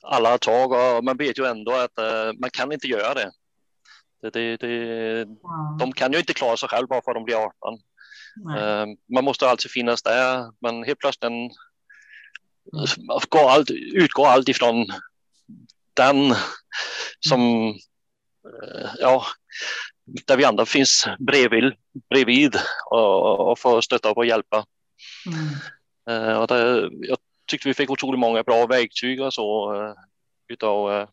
Alla 0.03 0.39
tag 0.39 0.73
och 0.73 1.05
man 1.05 1.17
vet 1.17 1.39
ju 1.39 1.47
ändå 1.47 1.73
att 1.73 1.99
uh, 1.99 2.33
man 2.41 2.51
kan 2.51 2.73
inte 2.73 2.87
göra 2.87 3.15
det. 3.15 3.31
det, 4.23 4.31
det, 4.31 4.57
det 4.57 5.25
wow. 5.25 5.77
De 5.79 5.93
kan 5.93 6.13
ju 6.13 6.19
inte 6.19 6.35
klara 6.35 6.57
sig 6.57 6.69
själva 6.69 6.87
bara 6.87 7.03
för 7.05 7.11
att 7.11 7.17
de 7.17 7.25
blir 7.25 7.37
18. 7.37 7.75
Uh, 8.57 8.97
man 9.15 9.25
måste 9.25 9.49
alltid 9.49 9.71
finnas 9.71 10.03
där, 10.03 10.53
men 10.61 10.85
helt 10.85 10.99
plötsligt 10.99 11.25
mm. 11.25 11.51
går 13.29 13.51
allt, 13.51 13.71
utgår 13.71 14.27
allt 14.27 14.49
ifrån 14.49 14.87
den 15.95 16.35
som, 17.21 17.69
uh, 17.69 18.91
ja, 18.99 19.25
där 20.27 20.37
vi 20.37 20.45
andra 20.45 20.67
finns 20.67 21.07
bredvid, 21.19 21.73
bredvid 22.11 22.57
och, 22.91 23.51
och 23.51 23.59
får 23.59 23.81
stötta 23.81 24.13
och 24.13 24.27
hjälpa. 24.27 24.65
Mm. 25.27 26.39
Och 26.39 26.47
det, 26.47 26.91
jag 27.01 27.19
tyckte 27.49 27.69
vi 27.69 27.75
fick 27.75 27.91
otroligt 27.91 28.21
många 28.21 28.43
bra 28.43 28.67
verktyg 28.67 29.21
och 29.21 29.35
så 29.35 29.75
uh, 29.75 29.95
utav, 30.49 30.91
uh, 30.91 31.09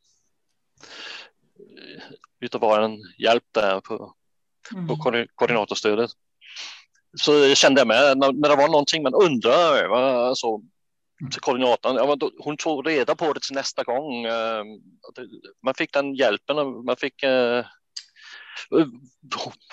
utav 2.39 2.61
vår 2.61 2.97
hjälp 3.17 3.43
där 3.51 3.81
på, 3.81 4.13
mm. 4.75 4.87
på 4.87 4.97
koordinatorstödet 5.35 6.11
så 7.17 7.55
kände 7.55 7.81
jag 7.81 7.87
med 7.87 8.17
när, 8.17 8.31
när 8.33 8.49
det 8.49 8.55
var 8.55 8.67
någonting 8.67 9.03
man 9.03 9.13
undrar 9.13 9.77
över 9.77 10.33
så 10.35 10.61
till 11.31 11.41
koordinatorn, 11.41 11.95
ja, 11.95 12.29
hon 12.39 12.57
tog 12.57 12.87
reda 12.87 13.15
på 13.15 13.33
det 13.33 13.39
till 13.39 13.55
nästa 13.55 13.83
gång. 13.83 14.25
Eh, 14.25 14.63
man 15.63 15.73
fick 15.73 15.93
den 15.93 16.15
hjälpen, 16.15 16.85
man 16.85 16.97
fick 16.97 17.23
eh, 17.23 17.65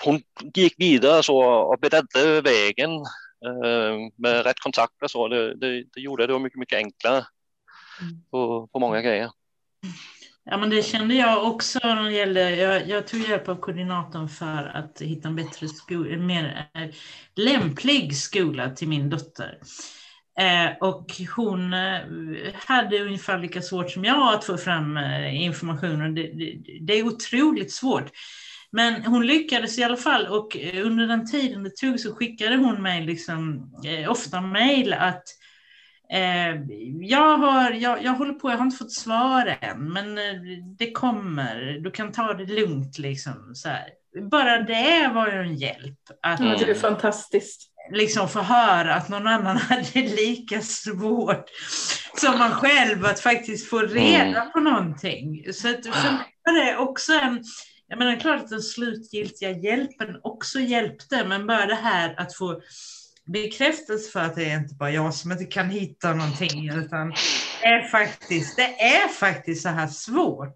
hon 0.03 0.21
gick 0.53 0.73
vidare 0.77 1.23
så 1.23 1.37
och 1.43 1.79
beredde 1.79 2.41
vägen 2.41 2.91
eh, 2.91 3.01
med 4.15 4.45
rätt 4.45 4.59
kontakter 4.59 5.07
så 5.07 5.27
det, 5.27 5.55
det, 5.55 5.83
det 5.93 6.01
gjorde 6.01 6.27
det 6.27 6.39
mycket, 6.39 6.59
mycket 6.59 6.77
enklare 6.77 7.25
mm. 8.01 8.23
på, 8.31 8.67
på 8.67 8.79
många 8.79 9.01
grejer. 9.01 9.29
Ja, 10.45 10.57
men 10.57 10.69
det 10.69 10.83
kände 10.83 11.15
jag 11.15 11.47
också 11.47 11.79
när 11.83 12.03
det 12.03 12.11
gällde, 12.11 12.55
jag, 12.55 12.87
jag 12.87 13.07
tog 13.07 13.21
hjälp 13.21 13.49
av 13.49 13.55
koordinatorn 13.55 14.29
för 14.29 14.71
att 14.75 15.01
hitta 15.01 15.27
en 15.27 15.35
bättre 15.35 15.67
skola, 15.67 16.17
mer 16.17 16.69
eh, 16.73 16.89
lämplig 17.35 18.17
skola 18.17 18.69
till 18.69 18.87
min 18.87 19.09
dotter. 19.09 19.59
Eh, 20.39 20.77
och 20.87 21.11
hon 21.35 21.73
eh, 21.73 21.99
hade 22.53 22.99
ungefär 22.99 23.39
lika 23.39 23.61
svårt 23.61 23.91
som 23.91 24.05
jag 24.05 24.33
att 24.33 24.45
få 24.45 24.57
fram 24.57 24.97
eh, 24.97 25.43
information. 25.43 26.15
Det, 26.15 26.21
det, 26.21 26.57
det, 26.81 26.93
är 26.93 27.07
otroligt 27.07 27.71
svårt. 27.71 28.11
Men 28.73 29.05
hon 29.05 29.27
lyckades 29.27 29.77
i 29.79 29.83
alla 29.83 29.97
fall 29.97 30.27
och 30.27 30.57
eh, 30.57 30.85
under 30.85 31.07
den 31.07 31.31
tiden 31.31 31.63
det 31.63 31.75
tog 31.75 31.99
så 31.99 32.15
skickade 32.15 32.55
hon 32.55 32.81
mig 32.81 33.05
liksom, 33.05 33.71
eh, 33.85 34.11
ofta 34.11 34.41
mejl 34.41 34.93
att 34.93 35.23
Eh, 36.13 36.55
jag, 37.01 37.37
har, 37.37 37.71
jag, 37.71 38.03
jag 38.03 38.13
håller 38.13 38.33
på, 38.33 38.51
jag 38.51 38.57
har 38.57 38.65
inte 38.65 38.77
fått 38.77 38.91
svar 38.91 39.57
än, 39.61 39.93
men 39.93 40.17
eh, 40.17 40.33
det 40.77 40.91
kommer. 40.91 41.79
Du 41.83 41.91
kan 41.91 42.11
ta 42.11 42.33
det 42.33 42.45
lugnt 42.45 42.97
liksom. 42.97 43.51
Så 43.55 43.69
här. 43.69 43.89
Bara 44.31 44.59
det 44.59 45.11
var 45.13 45.27
ju 45.27 45.33
en 45.33 45.55
hjälp. 45.55 45.99
Att, 46.21 46.39
mm. 46.39 46.57
Det 46.59 46.71
är 46.71 46.75
fantastiskt. 46.75 47.69
Liksom 47.91 48.29
få 48.29 48.41
höra 48.41 48.95
att 48.95 49.09
någon 49.09 49.27
annan 49.27 49.57
hade 49.69 50.01
lika 50.01 50.61
svårt 50.61 51.45
som 52.15 52.39
man 52.39 52.51
själv 52.51 53.05
att 53.05 53.19
faktiskt 53.19 53.69
få 53.69 53.79
reda 53.79 54.41
mm. 54.41 54.51
på 54.51 54.59
någonting. 54.59 55.53
Så 55.53 55.69
att 55.69 55.85
för 55.85 56.11
mig 56.11 56.35
var 56.45 56.65
det 56.65 56.77
också 56.77 57.13
en, 57.13 57.43
jag 57.93 57.99
menar 57.99 58.19
klart 58.19 58.41
att 58.41 58.49
den 58.49 58.61
slutgiltiga 58.61 59.51
hjälpen 59.51 60.19
också 60.23 60.59
hjälpte, 60.59 61.25
men 61.25 61.47
bara 61.47 61.65
det 61.65 61.75
här 61.75 62.15
att 62.17 62.35
få 62.35 62.61
bekräftelse 63.25 64.11
för 64.11 64.19
att 64.19 64.35
det 64.35 64.51
är 64.51 64.57
inte 64.57 64.75
bara 64.75 64.91
jag 64.91 65.13
som 65.13 65.31
inte 65.31 65.45
kan 65.45 65.69
hitta 65.69 66.13
någonting, 66.13 66.69
utan 66.69 67.09
det 67.61 67.67
är 67.67 67.87
faktiskt, 67.87 68.55
det 68.55 68.81
är 68.81 69.07
faktiskt 69.07 69.63
så 69.63 69.69
här 69.69 69.87
svårt. 69.87 70.55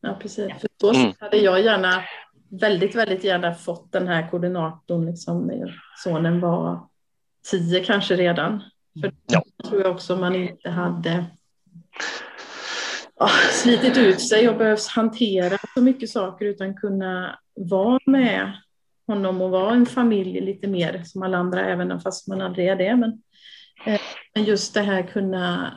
Ja, 0.00 0.18
precis. 0.22 0.52
För 0.60 0.68
då 0.80 0.94
mm. 0.94 1.12
hade 1.20 1.36
jag 1.36 1.62
gärna, 1.62 2.04
väldigt, 2.60 2.94
väldigt 2.94 3.24
gärna 3.24 3.54
fått 3.54 3.92
den 3.92 4.08
här 4.08 4.30
koordinatorn, 4.30 5.06
liksom, 5.06 5.46
när 5.46 5.82
sonen 5.96 6.40
var 6.40 6.88
tio 7.50 7.84
kanske 7.84 8.16
redan. 8.16 8.62
För 9.00 9.12
ja. 9.26 9.42
då 9.56 9.68
tror 9.68 9.82
jag 9.82 9.92
också 9.92 10.16
man 10.16 10.34
inte 10.34 10.70
hade 10.70 11.24
slitit 13.52 13.96
ut 13.96 14.20
sig 14.20 14.48
och 14.48 14.56
behövt 14.56 14.86
hantera 14.86 15.58
så 15.74 15.82
mycket 15.82 16.10
saker 16.10 16.44
utan 16.46 16.74
kunna 16.74 17.38
vara 17.54 18.00
med 18.06 18.52
honom 19.06 19.42
att 19.42 19.50
vara 19.50 19.74
en 19.74 19.86
familj 19.86 20.40
lite 20.40 20.66
mer 20.68 21.02
som 21.04 21.22
alla 21.22 21.38
andra, 21.38 21.66
även 21.66 22.00
fast 22.00 22.28
man 22.28 22.40
aldrig 22.40 22.68
är 22.68 22.76
det. 22.76 22.96
Men, 22.96 23.22
eh, 23.86 24.00
men 24.34 24.44
just 24.44 24.74
det 24.74 24.80
här 24.80 25.02
kunna, 25.02 25.72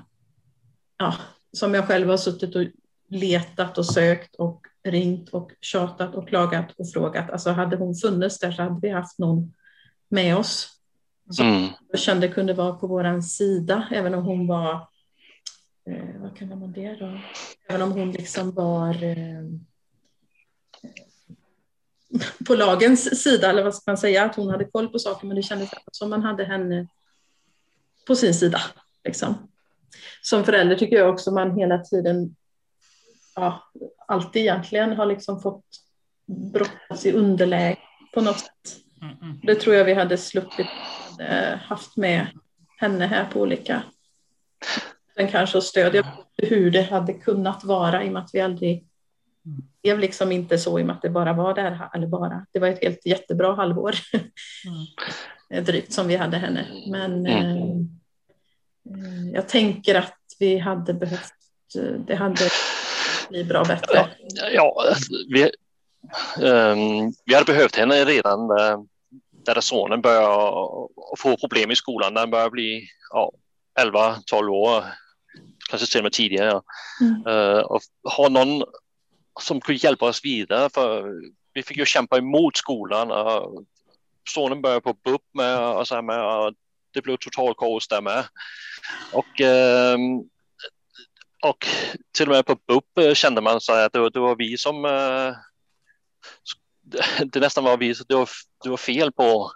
ja, 0.98 1.16
som 1.54 1.74
jag 1.74 1.88
själv 1.88 2.10
har 2.10 2.18
suttit 2.18 2.56
och 2.56 2.66
letat 3.10 3.78
och 3.78 3.86
sökt 3.86 4.36
och 4.36 4.68
ringt 4.84 5.30
och 5.30 5.52
tjatat 5.62 6.16
och 6.16 6.28
klagat 6.28 6.72
och 6.78 6.92
frågat. 6.92 7.32
Alltså 7.32 7.52
hade 7.52 7.76
hon 7.76 7.96
funnits 7.96 8.40
där 8.40 8.52
så 8.52 8.62
hade 8.62 8.80
vi 8.82 8.90
haft 8.90 9.20
någon 9.20 9.54
med 10.10 10.38
oss 10.38 10.82
som 11.30 11.48
mm. 11.48 11.70
jag 11.92 12.00
kände 12.00 12.28
kunde 12.28 12.54
vara 12.54 12.74
på 12.74 12.88
vår 12.88 13.22
sida, 13.22 13.88
även 13.92 14.14
om 14.14 14.24
hon 14.24 14.48
var, 14.48 14.88
eh, 15.90 16.22
vad 16.22 16.38
kallar 16.38 16.56
man 16.56 16.72
det 16.72 16.96
då? 16.96 17.20
Även 17.70 17.82
om 17.82 17.92
hon 17.92 18.12
liksom 18.12 18.52
var 18.52 19.04
eh, 19.04 19.44
på 22.48 22.56
lagens 22.56 23.24
sida, 23.24 23.50
eller 23.50 23.64
vad 23.64 23.76
ska 23.76 23.92
man 23.92 23.98
säga, 23.98 24.26
att 24.26 24.36
hon 24.36 24.50
hade 24.50 24.66
koll 24.66 24.88
på 24.88 25.00
saker, 25.00 25.28
men 25.28 25.36
det 25.36 25.44
kändes 25.44 25.70
som 25.92 26.10
man 26.10 26.24
hade 26.24 26.44
henne 26.44 26.88
på 28.08 28.16
sin 28.16 28.34
sida. 28.34 28.62
Liksom. 29.04 29.48
Som 30.22 30.44
förälder 30.44 30.76
tycker 30.76 30.96
jag 30.96 31.14
också 31.14 31.32
man 31.32 31.58
hela 31.58 31.78
tiden, 31.78 32.36
ja, 33.36 33.72
alltid 34.08 34.42
egentligen 34.42 34.94
har 34.94 35.06
liksom 35.06 35.42
fått 35.42 35.66
brottas 36.54 37.06
i 37.06 37.12
underläge 37.12 37.80
på 38.14 38.22
något 38.22 38.40
sätt. 38.40 38.78
Mm, 39.02 39.18
mm. 39.22 39.40
Det 39.44 39.56
tror 39.56 39.76
jag 39.76 39.86
vi 39.86 39.94
hade 39.94 40.18
sluppit 40.18 40.68
hade 41.22 41.56
haft 41.56 41.98
med 41.98 42.28
henne 42.78 43.06
här 43.06 43.26
på 43.26 43.42
olika 43.42 43.84
den 45.22 45.32
kanske 45.32 45.58
och 45.58 45.64
stödja 45.64 46.08
hur 46.38 46.72
det 46.72 46.82
hade 46.82 47.14
kunnat 47.14 47.64
vara 47.64 48.04
i 48.04 48.10
och 48.10 48.14
med 48.14 48.22
att 48.22 48.30
vi 48.34 48.40
aldrig 48.40 48.86
det 49.44 49.88
blev 49.88 50.00
liksom 50.00 50.32
inte 50.32 50.58
så 50.58 50.80
i 50.80 50.82
och 50.82 50.86
med 50.86 50.96
att 50.96 51.02
det 51.02 51.10
bara 51.10 51.34
var 51.34 51.54
det 51.54 51.62
här, 51.62 51.90
eller 51.94 52.08
bara, 52.08 52.46
det 52.52 52.60
var 52.60 52.68
ett 52.68 52.84
helt 52.84 53.06
jättebra 53.06 53.56
halvår 53.56 53.96
mm. 55.50 55.64
drygt 55.66 55.94
som 55.94 56.08
vi 56.08 56.16
hade 56.16 56.38
henne. 56.38 56.68
Men 56.92 57.26
mm. 57.26 57.88
eh, 58.90 59.32
jag 59.34 59.50
tänker 59.50 59.96
att 59.96 60.18
vi 60.40 60.58
hade 60.58 60.94
behövt, 60.94 61.34
det 62.08 62.16
hade 62.16 62.50
blivit 63.30 63.48
bra 63.48 63.64
bättre. 63.64 64.08
Ja, 64.36 64.50
ja 64.54 64.96
vi, 65.30 65.44
um, 66.46 67.14
vi 67.26 67.34
hade 67.34 67.46
behövt 67.46 67.76
henne 67.76 68.06
redan 68.06 68.48
där 69.46 69.62
sonen 69.62 70.02
börjar 70.02 70.88
få 71.18 71.38
problem 71.38 71.72
i 71.72 71.76
skolan, 71.76 72.14
när 72.14 72.22
han 72.22 72.32
börjar 72.32 72.50
bli 72.50 72.88
ja, 73.10 73.32
11-12 73.80 74.48
år, 74.50 74.84
med 76.04 76.12
tidigare. 76.12 76.62
Mm. 77.02 77.28
Uh, 77.28 77.60
och 77.60 77.82
ha 78.18 78.30
någon 78.30 78.64
som 79.40 79.62
kunde 79.62 79.84
hjälpa 79.84 80.06
oss 80.06 80.26
vidare. 80.26 80.70
För 80.70 81.06
vi 81.54 81.64
fick 81.64 81.78
ju 81.78 81.86
kämpa 81.86 82.18
emot 82.18 82.58
skolan. 82.58 83.12
Och 83.12 83.64
sonen 84.30 84.62
började 84.62 84.82
på 84.82 84.94
BUP 84.94 85.22
med 85.34 85.60
och 85.60 85.88
så 85.88 86.02
med. 86.02 86.38
Och 86.38 86.54
det 86.94 87.02
blev 87.02 87.18
total 87.18 87.56
kaos 87.56 87.88
där 87.88 88.02
med. 88.02 88.26
Och, 89.12 89.42
ehm, 89.42 90.20
och 91.44 91.68
till 92.18 92.28
och 92.30 92.36
med 92.36 92.46
på 92.46 92.56
BUP 92.68 93.18
kände 93.18 93.42
man 93.42 93.62
så 93.62 93.74
att 93.74 93.94
det, 93.94 94.10
det 94.10 94.20
var 94.20 94.36
vi 94.36 94.58
som 94.58 94.86
eh, 94.86 95.36
det 97.32 97.40
nästan 97.40 97.64
var 97.64 97.78
vi 97.78 97.94
det 98.08 98.16
var, 98.16 98.30
det 98.64 98.70
var 98.70 98.78
fel 98.78 99.12
på. 99.12 99.52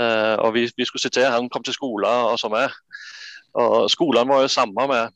Uh, 0.00 0.34
och 0.34 0.56
vi, 0.56 0.70
vi 0.76 0.84
skulle 0.84 1.00
se 1.00 1.10
till 1.10 1.24
att 1.24 1.32
han 1.32 1.48
kom 1.48 1.62
till 1.62 1.72
skolan 1.72 2.32
och 2.32 2.40
så 2.40 2.48
med. 2.48 2.70
Och 3.52 3.90
skolan 3.90 4.28
var 4.28 4.42
ju 4.42 4.48
samma 4.48 4.86
med. 4.86 5.12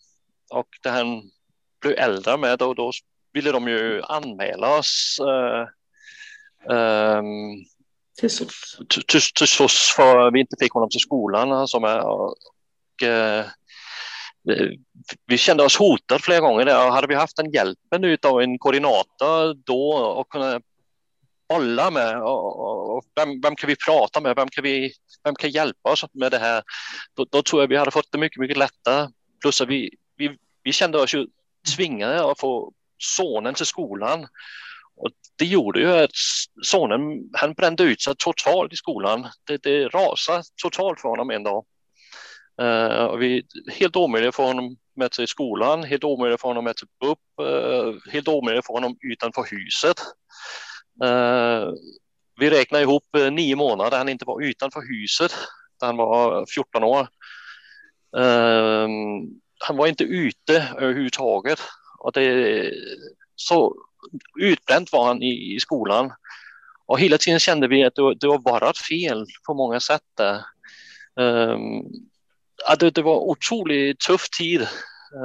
Och 0.50 0.68
det 0.82 0.90
han 0.90 1.22
blev 1.80 1.98
äldre 1.98 2.36
med 2.36 2.58
då, 2.58 2.74
då 2.74 2.92
ville 3.32 3.52
de 3.52 3.68
ju 3.68 4.02
anmäla 4.02 4.78
oss 4.78 5.20
uh, 5.22 5.66
um, 6.74 7.64
till 8.18 8.30
SOS. 8.30 8.78
Till, 9.08 9.48
SOS 9.48 9.92
för 9.96 10.30
vi 10.30 10.40
inte 10.40 10.56
fick 10.60 10.72
honom 10.72 10.90
till 10.90 11.00
skolan. 11.00 11.52
Alltså 11.52 11.80
med, 11.80 12.00
och, 12.00 12.34
uh, 13.04 13.44
vi 15.26 15.38
kände 15.38 15.64
oss 15.64 15.76
hotade 15.76 16.22
flera 16.22 16.40
gånger. 16.40 16.64
Där. 16.64 16.90
Hade 16.90 17.06
vi 17.06 17.14
haft 17.14 17.36
den 17.36 17.50
hjälpen 17.50 18.18
av 18.22 18.40
en 18.40 18.58
koordinator 18.58 19.54
då 19.64 19.92
och 19.92 20.28
kunna 20.28 20.60
bolla 21.48 21.90
med 21.90 22.22
och, 22.22 22.96
och 22.96 23.04
vem, 23.14 23.40
vem, 23.40 23.56
kan 23.56 23.68
vi 23.68 23.76
prata 23.86 24.20
med? 24.20 24.36
Vem 24.36 24.48
kan, 24.48 24.64
vi, 24.64 24.92
vem 25.24 25.34
kan 25.34 25.50
hjälpa 25.50 25.92
oss 25.92 26.04
med 26.12 26.32
det 26.32 26.38
här? 26.38 26.62
Då, 27.16 27.26
då 27.30 27.42
tror 27.42 27.62
jag 27.62 27.68
vi 27.68 27.76
hade 27.76 27.90
fått 27.90 28.12
det 28.12 28.18
mycket, 28.18 28.40
mycket 28.40 28.56
lättare. 28.56 29.08
Plus 29.42 29.60
att 29.60 29.68
vi, 29.68 29.90
vi, 30.18 30.36
vi 30.62 30.72
kände 30.72 30.98
oss 30.98 31.14
ju 31.14 31.26
tvingade 31.76 32.30
att 32.30 32.40
få 32.40 32.72
sonen 32.98 33.54
till 33.54 33.66
skolan. 33.66 34.26
Och 34.96 35.10
det 35.38 35.44
gjorde 35.44 35.80
ju 35.80 35.92
att 35.92 36.10
sonen 36.62 37.00
han 37.32 37.52
brände 37.52 37.82
ut 37.82 38.02
sig 38.02 38.14
totalt 38.18 38.72
i 38.72 38.76
skolan. 38.76 39.26
Det, 39.46 39.62
det 39.62 39.88
rasade 39.88 40.42
totalt 40.62 41.00
för 41.00 41.08
honom 41.08 41.30
en 41.30 41.42
dag. 41.42 41.64
Uh, 42.62 43.04
och 43.04 43.22
vi, 43.22 43.42
helt 43.72 43.96
omöjligt 43.96 44.34
för 44.34 44.42
honom 44.42 44.76
med 44.96 45.14
sig 45.14 45.24
i 45.24 45.26
skolan, 45.26 45.84
helt 45.84 46.04
omöjligt 46.04 46.40
för 46.40 46.48
honom 46.48 46.64
med 46.64 46.78
sig 46.78 46.88
upp, 47.04 47.46
uh, 47.46 48.12
helt 48.12 48.28
omöjligt 48.28 48.66
för 48.66 48.72
honom 48.72 48.96
utanför 49.00 49.46
huset. 49.50 50.00
Uh, 51.04 51.72
vi 52.40 52.50
räknar 52.50 52.80
ihop 52.80 53.04
nio 53.32 53.56
månader 53.56 53.98
han 53.98 54.08
inte 54.08 54.24
var 54.24 54.42
utanför 54.42 54.80
huset 54.80 55.34
när 55.80 55.86
han 55.86 55.96
var 55.96 56.46
14 56.54 56.84
år 56.84 57.08
han 59.58 59.76
var 59.76 59.86
inte 59.86 60.04
ute 60.04 60.68
överhuvudtaget 60.78 61.60
och 61.98 62.12
det, 62.12 62.72
så 63.36 63.74
utbränt 64.40 64.92
var 64.92 65.06
han 65.06 65.22
i, 65.22 65.54
i 65.54 65.60
skolan. 65.60 66.12
Och 66.86 67.00
hela 67.00 67.18
tiden 67.18 67.40
kände 67.40 67.68
vi 67.68 67.84
att 67.84 67.94
det, 67.94 68.14
det 68.14 68.26
var 68.26 68.38
bara 68.38 68.72
fel 68.88 69.26
på 69.46 69.54
många 69.54 69.80
sätt. 69.80 70.02
Där. 70.16 70.42
Um, 71.24 71.84
det, 72.78 72.90
det 72.90 73.02
var 73.02 73.16
otroligt 73.16 74.00
tuff 74.00 74.28
tid. 74.30 74.60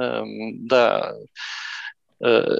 Um, 0.00 0.68
där, 0.68 1.12
uh, 2.26 2.58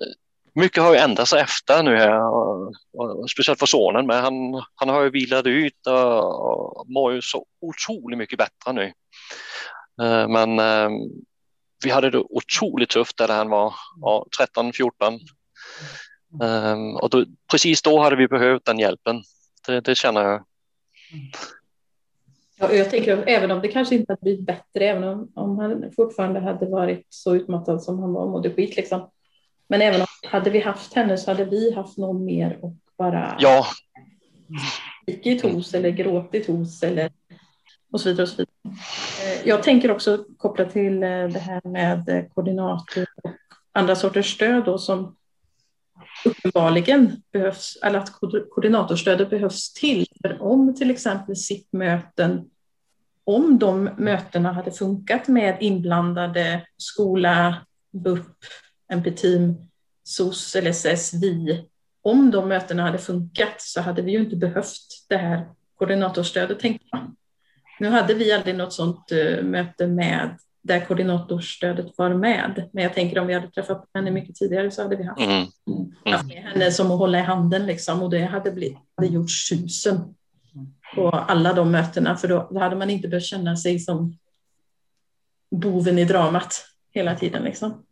mycket 0.55 0.83
har 0.83 0.93
ju 0.93 0.99
ändrats 0.99 1.33
efter 1.33 1.83
nu 1.83 1.97
här, 1.97 2.21
och, 2.21 2.73
och, 2.93 3.31
speciellt 3.31 3.59
för 3.59 3.67
sonen, 3.67 4.07
men 4.07 4.23
han, 4.23 4.63
han 4.75 4.89
har 4.89 5.03
ju 5.03 5.11
vilat 5.11 5.47
ut 5.47 5.87
och, 5.87 6.79
och 6.79 6.89
mår 6.89 7.13
ju 7.13 7.23
så 7.23 7.47
otroligt 7.61 8.19
mycket 8.19 8.39
bättre 8.39 8.73
nu. 8.73 8.93
Uh, 10.03 10.29
men 10.29 10.59
um, 10.59 11.25
vi 11.85 11.91
hade 11.91 12.11
det 12.11 12.19
otroligt 12.19 12.89
tufft 12.89 13.17
där 13.17 13.29
han 13.29 13.49
var 13.49 13.75
ja, 14.01 14.27
13, 14.39 14.73
14. 14.73 15.21
Um, 16.43 16.97
och 16.97 17.11
då, 17.11 17.25
precis 17.51 17.83
då 17.83 18.03
hade 18.03 18.17
vi 18.17 18.29
behövt 18.29 18.65
den 18.65 18.79
hjälpen. 18.79 19.23
Det, 19.67 19.81
det 19.81 19.95
känner 19.95 20.21
jag. 20.21 20.45
Ja, 22.59 22.73
jag 22.73 22.91
tänker 22.91 23.25
även 23.27 23.51
om 23.51 23.61
det 23.61 23.69
kanske 23.69 23.95
inte 23.95 24.13
hade 24.13 24.23
blivit 24.23 24.47
bättre, 24.47 24.85
även 24.85 25.05
om, 25.05 25.33
om 25.35 25.59
han 25.59 25.93
fortfarande 25.97 26.41
hade 26.41 26.67
varit 26.67 27.07
så 27.09 27.37
utmattad 27.37 27.83
som 27.83 27.99
han 27.99 28.13
var 28.13 28.23
och 28.23 28.31
mådde 28.31 28.51
skit 28.51 28.77
liksom. 28.77 29.11
Men 29.69 29.83
även 29.83 30.01
om 30.01 30.07
hade 30.27 30.51
vi 30.51 30.61
haft 30.61 30.95
henne 30.95 31.19
så 31.19 31.31
hade 31.31 31.45
vi 31.45 31.75
haft 31.75 31.99
någon 31.99 32.25
mer 32.25 32.59
och 32.63 32.73
bara 32.99 33.37
ja. 33.41 33.67
skrikit 35.03 35.43
hos 35.43 35.75
eller 35.75 35.91
gråtit 35.91 36.47
hos 36.47 36.83
eller 36.83 37.13
och 37.93 38.01
så 38.01 38.09
vidare. 38.09 38.23
Och 38.23 38.29
så 38.29 38.37
vidare. 38.37 38.54
Eh, 39.25 39.49
jag 39.49 39.63
tänker 39.63 39.91
också 39.91 40.25
kopplat 40.37 40.71
till 40.71 41.03
eh, 41.03 41.09
det 41.09 41.39
här 41.39 41.61
med 41.69 42.09
eh, 42.09 42.25
koordinator 42.35 43.07
och 43.23 43.31
andra 43.73 43.97
sorters 43.97 44.35
stöd 44.35 44.65
då, 44.65 44.79
som 44.79 45.17
uppenbarligen 46.25 47.23
behövs, 47.33 47.79
eller 47.83 47.99
att 47.99 48.13
koordinatorstödet 48.51 49.31
behövs 49.31 49.73
till. 49.73 50.07
För 50.23 50.43
om 50.43 50.75
till 50.75 50.91
exempel 50.91 51.37
SIP-möten, 51.37 52.51
om 53.25 53.59
de 53.59 53.85
mötena 53.85 54.53
hade 54.53 54.73
funkat 54.73 55.29
med 55.29 55.57
inblandade 55.61 56.67
skola, 56.77 57.67
BUP, 57.91 58.27
MP-team, 58.93 59.55
SOS, 60.05 60.57
LSS, 60.63 61.15
vi, 61.15 61.65
om 62.03 62.31
de 62.31 62.49
mötena 62.49 62.83
hade 62.83 62.99
funkat 62.99 63.55
så 63.61 63.81
hade 63.81 64.03
vi 64.03 64.13
ju 64.13 64.19
inte 64.19 64.37
behövt 64.37 65.07
det 65.09 65.17
här 65.17 65.49
koordinatorstödet, 65.79 66.61
tänkte 66.61 66.87
man. 66.93 67.17
Nu 67.85 67.91
hade 67.91 68.15
vi 68.15 68.33
aldrig 68.33 68.55
något 68.55 68.73
sådant 68.73 69.13
uh, 69.13 69.43
möte 69.43 69.87
med 69.87 70.39
där 70.63 70.81
koordinatorstödet 70.81 71.99
var 71.99 72.15
med. 72.15 72.69
Men 72.73 72.83
jag 72.83 72.95
tänker 72.95 73.19
om 73.19 73.27
vi 73.27 73.35
hade 73.35 73.51
träffat 73.51 73.91
henne 73.95 74.11
mycket 74.11 74.35
tidigare 74.35 74.71
så 74.71 74.83
hade 74.83 74.97
vi 74.97 75.05
haft, 75.05 75.21
mm. 75.21 75.47
haft 76.05 76.27
med 76.27 76.43
henne 76.43 76.71
som 76.71 76.91
att 76.91 76.99
hålla 76.99 77.19
i 77.19 77.23
handen 77.23 77.67
liksom, 77.67 78.03
och 78.03 78.11
det 78.11 78.25
hade, 78.25 78.51
blivit, 78.51 78.79
hade 78.97 79.09
gjort 79.09 79.31
susen 79.31 80.15
på 80.95 81.11
alla 81.11 81.53
de 81.53 81.71
mötena 81.71 82.17
för 82.17 82.29
då, 82.29 82.49
då 82.51 82.61
hade 82.61 82.77
man 82.77 82.91
inte 82.91 83.09
behövt 83.09 83.25
känna 83.25 83.57
sig 83.57 83.79
som 83.79 84.19
boven 85.51 85.99
i 85.99 86.05
dramat 86.05 86.67
hela 86.95 87.15
tiden. 87.15 87.43
Liksom. 87.43 87.87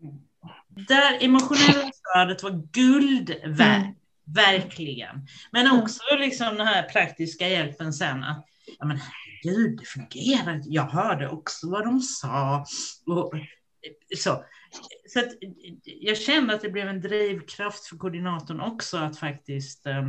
Det 0.68 1.24
emotionella 1.24 1.90
stödet 1.92 2.42
var 2.42 2.62
guld 2.72 3.28
värt, 3.44 3.82
mm. 3.82 3.94
verkligen. 4.24 5.26
Men 5.50 5.80
också 5.80 6.02
liksom 6.18 6.56
den 6.56 6.66
här 6.66 6.82
praktiska 6.82 7.48
hjälpen 7.48 7.92
sen 7.92 8.24
att 8.24 8.46
ja, 8.78 8.86
men 8.86 8.98
gud, 9.42 9.78
det 9.78 9.84
fungerar. 9.84 10.60
Jag 10.64 10.82
hörde 10.82 11.28
också 11.28 11.70
vad 11.70 11.84
de 11.84 12.00
sa. 12.00 12.64
Och, 13.06 13.32
så 14.16 14.44
så 15.08 15.18
att, 15.18 15.32
jag 15.84 16.16
kände 16.16 16.54
att 16.54 16.60
det 16.60 16.70
blev 16.70 16.88
en 16.88 17.00
drivkraft 17.00 17.86
för 17.86 17.96
koordinatorn 17.96 18.60
också 18.60 18.96
att 18.96 19.18
faktiskt 19.18 19.86
äh, 19.86 20.06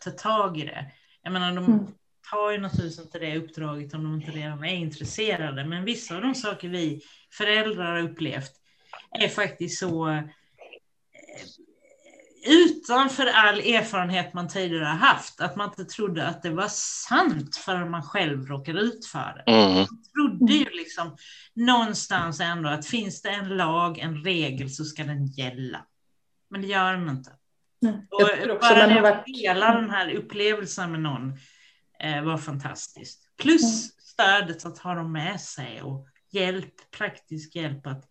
ta 0.00 0.10
tag 0.10 0.58
i 0.58 0.64
det. 0.64 0.92
Jag 1.22 1.32
menar, 1.32 1.54
de 1.54 1.64
mm. 1.64 1.86
tar 2.30 2.50
ju 2.50 2.58
naturligtvis 2.58 3.04
inte 3.04 3.18
det 3.18 3.36
uppdraget 3.36 3.94
om 3.94 4.04
de 4.04 4.14
inte 4.14 4.30
redan 4.30 4.64
är 4.64 4.74
intresserade, 4.74 5.64
men 5.64 5.84
vissa 5.84 6.16
av 6.16 6.22
de 6.22 6.34
saker 6.34 6.68
vi 6.68 7.00
föräldrar 7.30 7.92
har 7.92 8.02
upplevt 8.02 8.52
är 9.20 9.28
faktiskt 9.28 9.78
så 9.78 10.22
utanför 12.42 13.26
all 13.26 13.58
erfarenhet 13.58 14.34
man 14.34 14.48
tidigare 14.48 14.84
har 14.84 14.96
haft, 14.96 15.40
att 15.40 15.56
man 15.56 15.68
inte 15.68 15.84
trodde 15.84 16.28
att 16.28 16.42
det 16.42 16.50
var 16.50 16.68
sant 16.68 17.56
förrän 17.56 17.90
man 17.90 18.02
själv 18.02 18.46
råkade 18.46 18.80
ut 18.80 19.06
för 19.06 19.42
det. 19.46 19.52
Mm. 19.52 19.74
Man 19.74 19.86
trodde 20.14 20.52
ju 20.52 20.70
liksom 20.70 21.16
någonstans 21.54 22.40
ändå 22.40 22.68
att 22.68 22.86
finns 22.86 23.22
det 23.22 23.30
en 23.30 23.48
lag, 23.48 23.98
en 23.98 24.24
regel, 24.24 24.70
så 24.70 24.84
ska 24.84 25.04
den 25.04 25.26
gälla. 25.26 25.86
Men 26.50 26.62
det 26.62 26.66
gör 26.66 26.92
den 26.92 27.08
inte. 27.08 27.30
Mm. 27.82 27.94
Och 28.10 28.60
bara 28.60 28.84
att 28.84 29.02
varit... 29.02 29.26
dela 29.26 29.74
den 29.74 29.90
här 29.90 30.14
upplevelsen 30.14 30.92
med 30.92 31.00
någon 31.00 31.32
eh, 32.02 32.22
var 32.22 32.38
fantastiskt. 32.38 33.36
Plus 33.42 33.62
mm. 33.62 33.90
stödet 33.98 34.66
att 34.66 34.78
ha 34.78 34.94
dem 34.94 35.12
med 35.12 35.40
sig 35.40 35.82
och 35.82 36.06
hjälp, 36.30 36.90
praktisk 36.98 37.54
hjälp 37.54 37.86
att 37.86 38.08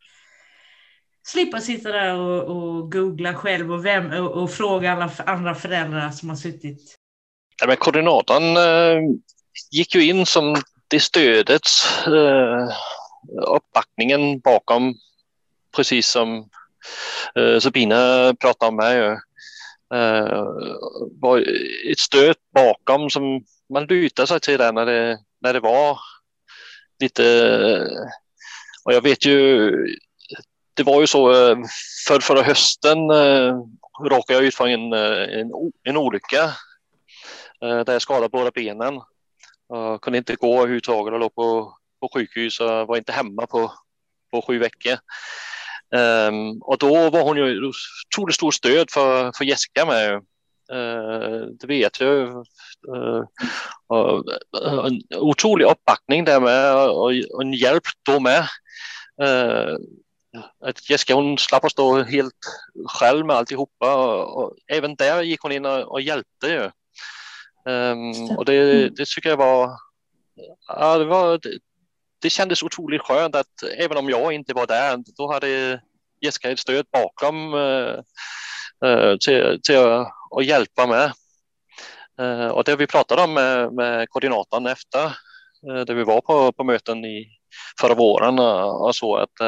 slippa 1.23 1.59
sitta 1.59 1.91
där 1.91 2.19
och, 2.19 2.43
och 2.43 2.91
googla 2.91 3.33
själv 3.33 3.71
och, 3.71 3.85
vem, 3.85 4.11
och, 4.11 4.31
och, 4.31 4.51
fråga 4.51 4.91
alla 4.91 5.11
andra 5.25 5.55
föräldrar 5.55 6.09
som 6.09 6.29
har 6.29 6.35
suttit. 6.35 6.95
Ja, 7.61 7.67
men 7.67 7.77
koordinatorn 7.77 8.57
eh, 8.57 9.01
gick 9.71 9.95
ju 9.95 10.03
in 10.03 10.25
som 10.25 10.55
det 10.87 10.99
stödet, 10.99 11.67
eh, 12.07 12.75
uppbackningen 13.47 14.39
bakom, 14.39 14.95
precis 15.75 16.07
som 16.07 16.49
eh, 17.35 17.59
Sabina 17.59 18.33
pratade 18.39 18.69
om 18.69 18.79
här. 18.79 19.19
Eh, 19.93 20.45
var 21.21 21.39
ett 21.91 21.99
stöd 21.99 22.35
bakom 22.53 23.09
som 23.09 23.43
man 23.73 23.85
lutade 23.85 24.27
sig 24.27 24.39
till 24.39 24.57
där 24.57 24.73
när 24.73 24.85
det, 24.85 25.19
när 25.41 25.53
det 25.53 25.59
var 25.59 25.97
lite 26.99 27.23
och 28.83 28.93
jag 28.93 29.01
vet 29.01 29.25
ju 29.25 29.71
det 30.73 30.83
var 30.83 31.01
ju 31.01 31.07
så 31.07 31.31
eh, 31.31 31.57
för 32.07 32.19
förra 32.19 32.41
hösten 32.41 32.97
eh, 32.97 33.55
råkade 34.03 34.33
jag 34.33 34.43
ut 34.43 34.55
för 34.55 34.67
en, 34.67 34.93
eh, 34.93 35.39
en, 35.39 35.51
en 35.83 35.97
olycka 35.97 36.53
där 37.61 37.93
jag 37.93 38.01
skadade 38.01 38.29
båda 38.29 38.51
benen. 38.51 39.01
Jag 39.69 40.01
kunde 40.01 40.17
inte 40.17 40.35
gå 40.35 40.57
överhuvudtaget 40.57 41.13
och 41.13 41.19
låg 41.19 41.35
på, 41.35 41.77
på 42.01 42.09
sjukhus 42.13 42.59
och 42.59 42.87
var 42.87 42.97
inte 42.97 43.11
hemma 43.11 43.47
på, 43.47 43.71
på 44.31 44.41
sju 44.41 44.59
veckor. 44.59 44.97
Um, 45.95 46.61
och 46.61 46.77
då 46.77 47.09
var 47.09 47.23
hon 47.23 47.37
ju 47.37 47.71
otroligt 48.15 48.35
stor 48.35 48.51
stöd 48.51 48.91
för, 48.91 49.31
för 49.37 49.45
Jessica 49.45 49.85
med. 49.85 50.13
Uh, 50.73 51.45
det 51.59 51.67
vet 51.67 51.99
jag. 51.99 52.29
Uh, 52.87 53.23
uh, 53.93 54.21
en 54.85 55.01
otrolig 55.17 55.65
uppbackning 55.65 56.25
där 56.25 56.39
med 56.39 56.75
och, 56.75 57.05
och 57.33 57.41
en 57.41 57.53
hjälp 57.53 57.83
då 58.05 58.19
med 58.19 58.45
att 60.65 60.89
Jessica 60.89 61.15
hon 61.15 61.37
slapp 61.37 61.65
att 61.65 61.71
stå 61.71 62.03
helt 62.03 62.33
själv 62.87 63.25
med 63.25 63.35
alltihopa 63.35 63.95
och, 63.95 64.43
och 64.43 64.55
även 64.67 64.95
där 64.95 65.21
gick 65.21 65.41
hon 65.41 65.51
in 65.51 65.65
och, 65.65 65.91
och 65.91 66.01
hjälpte 66.01 66.47
ju. 66.47 66.71
Um, 67.65 68.37
och 68.37 68.45
det, 68.45 68.81
mm. 68.81 68.93
det 68.95 69.05
tycker 69.07 69.29
jag 69.29 69.37
var, 69.37 69.69
ja, 70.67 70.97
det 70.97 71.05
var 71.05 71.39
det 72.21 72.29
kändes 72.29 72.63
otroligt 72.63 73.01
skönt 73.01 73.35
att 73.35 73.63
även 73.77 73.97
om 73.97 74.09
jag 74.09 74.33
inte 74.33 74.53
var 74.53 74.67
där, 74.67 75.03
då 75.17 75.33
hade 75.33 75.81
Jessica 76.21 76.51
ett 76.51 76.59
stöd 76.59 76.85
bakom 76.91 77.53
uh, 77.53 77.97
till, 79.17 79.59
till 79.63 79.77
att, 79.77 80.07
att 80.37 80.45
hjälpa 80.45 80.87
med. 80.87 81.11
Uh, 82.21 82.47
och 82.47 82.63
det 82.63 82.75
vi 82.75 82.87
pratade 82.87 83.21
om 83.21 83.33
med, 83.33 83.73
med 83.73 84.09
koordinatorn 84.09 84.67
efter, 84.67 85.05
uh, 85.69 85.85
där 85.85 85.93
vi 85.93 86.03
var 86.03 86.21
på, 86.21 86.51
på 86.51 86.63
möten 86.63 87.05
i 87.05 87.27
förra 87.81 87.93
våren 87.93 88.39
och, 88.39 88.85
och 88.85 88.95
så, 88.95 89.15
att 89.15 89.41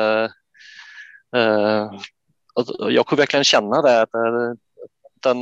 jag 2.89 3.07
kunde 3.07 3.21
verkligen 3.21 3.43
känna 3.43 3.81
det, 3.81 4.01
att 4.01 4.09
den, 5.23 5.37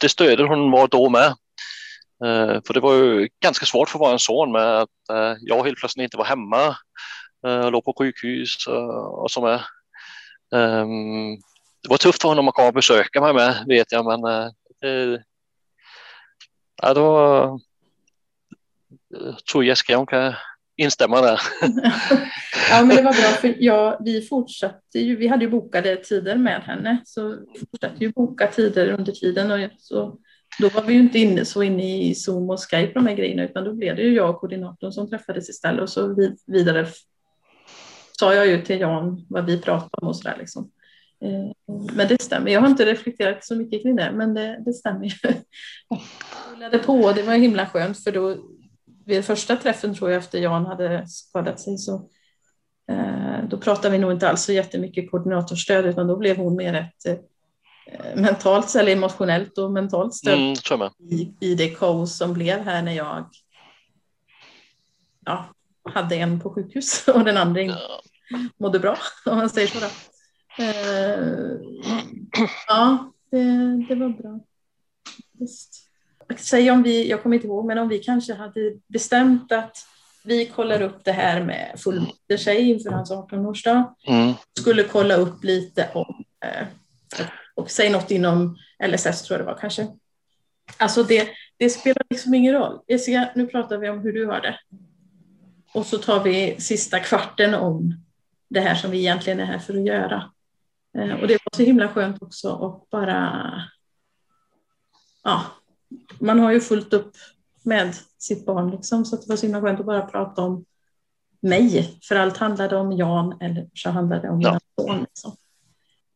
det 0.00 0.08
stödet 0.08 0.48
hon 0.48 0.70
var 0.70 0.88
då 0.88 1.08
med. 1.08 1.34
Eh, 2.24 2.60
för 2.66 2.74
det 2.74 2.80
var 2.80 2.94
ju 2.94 3.28
ganska 3.40 3.66
svårt 3.66 3.88
för 3.88 3.98
vår 3.98 4.18
son 4.18 4.52
med 4.52 4.78
att 4.78 5.08
eh, 5.10 5.36
jag 5.40 5.64
helt 5.64 5.78
plötsligt 5.78 6.04
inte 6.04 6.16
var 6.16 6.24
hemma, 6.24 6.76
uh, 7.46 7.70
låg 7.70 7.84
på 7.84 7.94
sjukhus 7.98 8.66
och 9.12 9.30
så 9.30 9.40
med. 9.40 9.60
Ehm, 10.54 11.36
det 11.82 11.88
var 11.88 11.96
tufft 11.96 12.22
för 12.22 12.28
honom 12.28 12.48
att 12.48 12.54
komma 12.54 12.68
och 12.68 12.74
besöka 12.74 13.20
mig 13.20 13.34
med, 13.34 13.64
vet 13.68 13.92
jag, 13.92 14.04
men 14.04 14.20
det, 14.80 15.22
ja, 16.82 16.94
då 16.94 17.60
tror 19.52 19.64
hon 19.96 20.06
kan 20.06 20.34
instämma 20.82 21.20
där. 21.20 21.40
ja, 22.70 22.84
men 22.84 22.96
det 22.96 23.02
var 23.02 23.12
bra 23.12 23.30
för 23.40 23.54
jag, 23.58 23.96
vi 24.04 24.22
fortsatte 24.22 24.98
ju, 24.98 25.16
vi 25.16 25.28
hade 25.28 25.44
ju 25.44 25.50
bokade 25.50 25.96
tider 25.96 26.36
med 26.36 26.62
henne, 26.62 27.02
så 27.04 27.28
vi 27.28 27.58
fortsatte 27.58 28.04
ju 28.04 28.12
boka 28.12 28.46
tider 28.46 28.88
under 28.88 29.12
tiden 29.12 29.50
och 29.50 29.70
så 29.78 30.18
då 30.58 30.68
var 30.68 30.82
vi 30.82 30.92
ju 30.92 31.00
inte 31.00 31.18
inne, 31.18 31.44
så 31.44 31.62
inne 31.62 32.02
i 32.02 32.14
Zoom 32.14 32.50
och 32.50 32.60
Skype 32.60 32.92
de 32.94 33.06
här 33.06 33.14
grejerna, 33.14 33.44
utan 33.44 33.64
då 33.64 33.74
blev 33.74 33.96
det 33.96 34.02
ju 34.02 34.14
jag 34.14 34.30
och 34.30 34.40
koordinatorn 34.40 34.92
som 34.92 35.10
träffades 35.10 35.48
istället 35.48 35.82
och 35.82 35.88
så 35.88 36.16
vidare 36.46 36.86
sa 38.18 38.34
jag 38.34 38.46
ju 38.46 38.62
till 38.62 38.80
Jan 38.80 39.26
vad 39.28 39.46
vi 39.46 39.58
pratade 39.58 40.02
om 40.02 40.08
och 40.08 40.16
sådär 40.16 40.36
liksom. 40.38 40.70
Eh, 41.24 41.76
men 41.96 42.08
det 42.08 42.22
stämmer. 42.22 42.50
Jag 42.50 42.60
har 42.60 42.68
inte 42.68 42.86
reflekterat 42.86 43.44
så 43.44 43.56
mycket 43.56 43.82
kring 43.82 43.96
det, 43.96 44.12
men 44.12 44.34
det, 44.34 44.62
det 44.64 44.72
stämmer 44.72 45.04
ju. 45.04 45.12
rullade 46.52 46.78
på 46.78 46.94
och 46.94 47.14
det 47.14 47.22
var 47.22 47.34
himla 47.34 47.66
skönt 47.66 48.04
för 48.04 48.12
då 48.12 48.36
vid 49.06 49.24
första 49.24 49.56
träffen 49.56 49.94
tror 49.94 50.10
jag 50.10 50.18
efter 50.18 50.38
Jan 50.38 50.66
hade 50.66 51.08
skadat 51.08 51.60
sig 51.60 51.78
så 51.78 52.08
eh, 52.90 53.44
då 53.48 53.58
pratade 53.58 53.90
vi 53.90 53.98
nog 53.98 54.12
inte 54.12 54.28
alls 54.28 54.42
så 54.42 54.52
jättemycket 54.52 55.10
koordinatorstöd 55.10 55.86
utan 55.86 56.06
då 56.06 56.16
blev 56.16 56.36
hon 56.36 56.56
mer 56.56 56.74
ett 56.74 57.06
eh, 57.86 58.16
mentalt 58.16 58.74
eller 58.74 58.92
emotionellt 58.92 59.58
och 59.58 59.72
mentalt 59.72 60.14
stöd 60.14 60.38
mm, 60.38 60.90
i, 61.10 61.34
i 61.40 61.54
det 61.54 61.68
kaos 61.68 62.16
som 62.16 62.32
blev 62.32 62.60
här 62.60 62.82
när 62.82 62.92
jag 62.92 63.30
ja, 65.24 65.46
hade 65.84 66.16
en 66.16 66.40
på 66.40 66.54
sjukhus 66.54 67.08
och 67.14 67.24
den 67.24 67.36
andra 67.36 67.60
inte 67.60 67.78
mådde 68.58 68.78
bra, 68.78 68.96
om 69.26 69.36
man 69.36 69.50
säger 69.50 69.68
så. 69.68 69.78
Då. 69.80 69.86
Eh, 70.64 71.58
ja, 72.68 73.12
det, 73.30 73.86
det 73.88 73.94
var 73.94 74.08
bra. 74.08 74.40
Just. 75.40 75.91
Säg 76.38 76.70
om 76.70 76.82
vi, 76.82 77.10
jag 77.10 77.22
kommer 77.22 77.36
inte 77.36 77.46
ihåg, 77.46 77.64
men 77.64 77.78
om 77.78 77.88
vi 77.88 77.98
kanske 77.98 78.34
hade 78.34 78.74
bestämt 78.86 79.52
att 79.52 79.76
vi 80.24 80.46
kollar 80.46 80.82
upp 80.82 81.04
det 81.04 81.12
här 81.12 81.44
med 81.44 81.74
fullmäktige 81.78 82.38
sig 82.38 82.70
inför 82.70 82.90
hans 82.90 83.10
18-årsdag. 83.10 83.94
Mm. 84.06 84.32
Skulle 84.58 84.84
kolla 84.84 85.14
upp 85.14 85.44
lite 85.44 85.88
om 85.94 86.24
eh, 86.44 86.66
och 87.54 87.70
säg 87.70 87.90
något 87.90 88.10
inom 88.10 88.56
LSS 88.88 89.22
tror 89.22 89.38
jag 89.38 89.46
det 89.46 89.52
var 89.52 89.58
kanske. 89.60 89.86
Alltså 90.76 91.02
det, 91.02 91.28
det 91.56 91.70
spelar 91.70 92.02
liksom 92.10 92.34
ingen 92.34 92.54
roll. 92.54 92.80
Jessica, 92.88 93.30
nu 93.34 93.46
pratar 93.46 93.78
vi 93.78 93.88
om 93.88 94.00
hur 94.00 94.12
du 94.12 94.26
har 94.26 94.40
det. 94.40 94.58
Och 95.74 95.86
så 95.86 95.98
tar 95.98 96.22
vi 96.22 96.56
sista 96.60 97.00
kvarten 97.00 97.54
om 97.54 97.94
det 98.48 98.60
här 98.60 98.74
som 98.74 98.90
vi 98.90 98.98
egentligen 98.98 99.40
är 99.40 99.44
här 99.44 99.58
för 99.58 99.74
att 99.74 99.86
göra. 99.86 100.30
Eh, 100.98 101.14
och 101.14 101.28
det 101.28 101.34
var 101.34 101.56
så 101.56 101.62
himla 101.62 101.88
skönt 101.88 102.22
också 102.22 102.66
att 102.66 102.90
bara... 102.90 103.62
Ja, 105.24 105.44
man 106.18 106.38
har 106.38 106.52
ju 106.52 106.60
fullt 106.60 106.92
upp 106.92 107.16
med 107.62 107.94
sitt 108.18 108.46
barn 108.46 108.70
liksom, 108.70 109.04
så 109.04 109.16
det 109.16 109.28
var 109.28 109.36
så 109.36 109.46
himla 109.46 109.60
skönt 109.60 109.80
att 109.80 109.86
bara 109.86 110.06
prata 110.06 110.42
om 110.42 110.64
mig. 111.40 111.98
För 112.08 112.16
allt 112.16 112.36
handlade 112.36 112.76
om 112.76 112.92
Jan 112.92 113.36
eller 113.40 113.68
så 113.74 113.90
handlade 113.90 114.22
det 114.22 114.28
om 114.28 114.40
ja. 114.40 114.50
min 114.50 114.86
son. 114.86 115.00
Liksom 115.00 115.36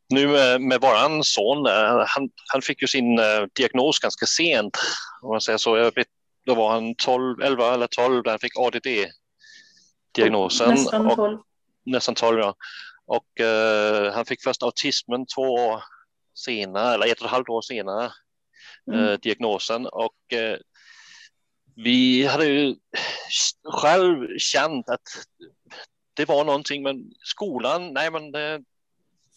nu 0.09 0.27
med, 0.27 0.61
med 0.61 0.81
våran 0.81 1.23
son, 1.23 1.65
eh, 1.65 2.03
han, 2.07 2.29
han 2.53 2.61
fick 2.61 2.81
ju 2.81 2.87
sin 2.87 3.19
uh, 3.19 3.45
diagnos 3.55 3.99
ganska 3.99 4.25
sent. 4.25 4.77
Om 5.21 5.29
man 5.29 5.41
säger 5.41 5.57
så. 5.57 5.77
Jag 5.77 5.95
vet, 5.95 6.07
då 6.45 6.55
var 6.55 6.71
han 6.71 6.95
12, 6.95 7.41
11 7.41 7.73
eller 7.73 7.87
12 7.87 8.21
när 8.25 8.31
han 8.31 8.39
fick 8.39 8.57
ADD-diagnosen. 8.57 10.69
Nästan 10.69 11.15
12. 11.15 11.39
Och, 11.39 11.45
nästan 11.85 12.15
12, 12.15 12.39
ja. 12.39 12.55
Och 13.05 13.25
uh, 13.41 14.11
han 14.11 14.25
fick 14.25 14.43
först 14.43 14.63
autismen 14.63 15.25
två 15.35 15.41
år 15.41 15.83
senare, 16.35 16.93
eller 16.93 17.07
ett 17.07 17.19
och 17.19 17.25
ett 17.25 17.31
halvt 17.31 17.49
år 17.49 17.61
senare, 17.61 18.11
mm. 18.87 18.99
Eh, 18.99 19.19
diagnosen. 19.19 19.85
Och 19.85 20.33
eh, 20.33 20.57
vi 21.75 22.25
hade 22.25 22.45
ju 22.45 22.75
själv 23.63 24.37
känt 24.37 24.89
att 24.89 25.01
det 26.13 26.27
var 26.27 26.45
någonting, 26.45 26.83
men 26.83 27.11
skolan, 27.23 27.93
nej 27.93 28.11
men 28.11 28.31
det, 28.31 28.61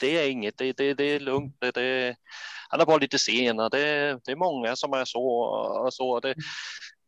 det 0.01 0.19
är 0.19 0.31
inget, 0.31 0.59
det, 0.59 0.73
det, 0.73 0.95
det 0.95 1.05
är 1.05 1.21
lugnt. 1.21 1.57
Det, 1.59 1.71
det, 1.71 2.17
han 2.69 2.81
är 2.81 2.87
bara 2.87 2.99
lite 2.99 3.19
sen. 3.19 3.57
Det, 3.57 4.19
det 4.25 4.33
är 4.33 4.37
många 4.37 4.77
som 4.77 4.93
är 4.93 5.05
så. 5.05 5.25
Och 5.85 5.95
så 5.95 6.21
det, 6.21 6.35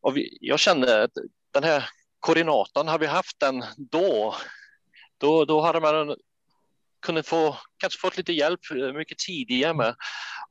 och 0.00 0.16
vi, 0.16 0.38
jag 0.40 0.60
kände 0.60 1.02
att 1.02 1.10
den 1.50 1.64
här 1.64 1.88
koordinatorn, 2.20 2.88
har 2.88 2.98
vi 2.98 3.06
haft 3.06 3.40
den 3.40 3.64
då, 3.76 4.34
då, 5.18 5.44
då 5.44 5.60
hade 5.60 5.80
man 5.80 6.16
kunnat 7.02 7.26
få, 7.26 7.56
kanske 7.76 8.00
fått 8.00 8.16
lite 8.16 8.32
hjälp 8.32 8.60
eh, 8.70 8.92
mycket 8.92 9.18
tidigare 9.18 9.74
med. 9.74 9.94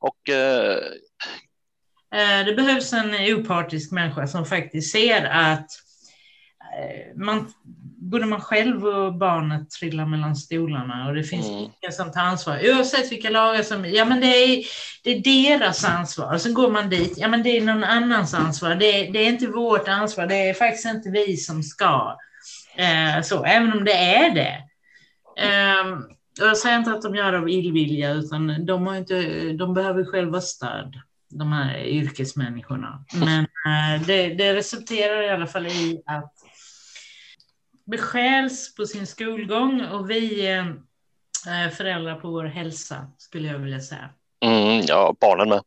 Och, 0.00 0.28
eh 0.28 0.92
det 2.46 2.56
behövs 2.56 2.92
en 2.92 3.14
opartisk 3.14 3.92
människa 3.92 4.26
som 4.26 4.46
faktiskt 4.46 4.92
ser 4.92 5.24
att 5.24 5.66
eh, 6.78 7.16
man, 7.16 7.52
både 7.96 8.26
man 8.26 8.40
själv 8.40 8.86
och 8.86 9.14
barnet 9.14 9.70
trillar 9.70 10.06
mellan 10.06 10.36
stolarna 10.36 11.08
och 11.08 11.14
det 11.14 11.24
finns 11.24 11.46
mm. 11.46 11.58
ingen 11.58 11.92
som 11.92 12.12
tar 12.12 12.20
ansvar. 12.20 12.60
Oavsett 12.64 13.12
vilka 13.12 13.30
lagar 13.30 13.62
som, 13.62 13.84
ja 13.84 14.04
men 14.04 14.20
det 14.20 14.26
är, 14.26 14.64
det 15.04 15.10
är 15.10 15.20
deras 15.20 15.84
ansvar. 15.84 16.34
Och 16.34 16.40
så 16.40 16.52
går 16.52 16.70
man 16.70 16.90
dit, 16.90 17.14
ja 17.16 17.28
men 17.28 17.42
det 17.42 17.56
är 17.56 17.64
någon 17.64 17.84
annans 17.84 18.34
ansvar. 18.34 18.74
Det 18.74 18.86
är, 18.86 19.12
det 19.12 19.18
är 19.18 19.28
inte 19.28 19.46
vårt 19.46 19.88
ansvar, 19.88 20.26
det 20.26 20.48
är 20.48 20.54
faktiskt 20.54 20.86
inte 20.86 21.10
vi 21.10 21.36
som 21.36 21.62
ska. 21.62 22.18
Eh, 22.76 23.22
så, 23.22 23.44
även 23.44 23.72
om 23.72 23.84
det 23.84 23.96
är 23.96 24.34
det. 24.34 24.62
Eh, 25.38 25.98
jag 26.40 26.56
säger 26.56 26.78
inte 26.78 26.92
att 26.92 27.02
de 27.02 27.14
gör 27.14 27.32
det 27.32 27.38
av 27.38 27.48
illvilja, 27.48 28.12
utan 28.12 28.66
de, 28.66 28.86
har 28.86 28.96
inte, 28.96 29.22
de 29.52 29.74
behöver 29.74 30.04
själva 30.04 30.40
stöd, 30.40 30.94
de 31.32 31.52
här 31.52 31.84
yrkesmänniskorna. 31.84 33.04
Men 33.14 33.40
eh, 33.44 34.06
det, 34.06 34.34
det 34.34 34.54
resulterar 34.54 35.22
i 35.22 35.30
alla 35.30 35.46
fall 35.46 35.66
i 35.66 36.02
att 36.06 36.34
beskäls 37.84 38.74
på 38.74 38.86
sin 38.86 39.06
skolgång 39.06 39.84
och 39.84 40.10
vi 40.10 40.46
eh, 40.50 40.66
eh, 41.66 41.70
föräldrar 41.70 42.20
på 42.20 42.30
vår 42.30 42.44
hälsa, 42.44 43.06
skulle 43.18 43.48
jag 43.48 43.58
vilja 43.58 43.80
säga. 43.80 44.10
Mm, 44.44 44.84
ja, 44.86 45.16
barnen 45.20 45.48
med. 45.48 45.62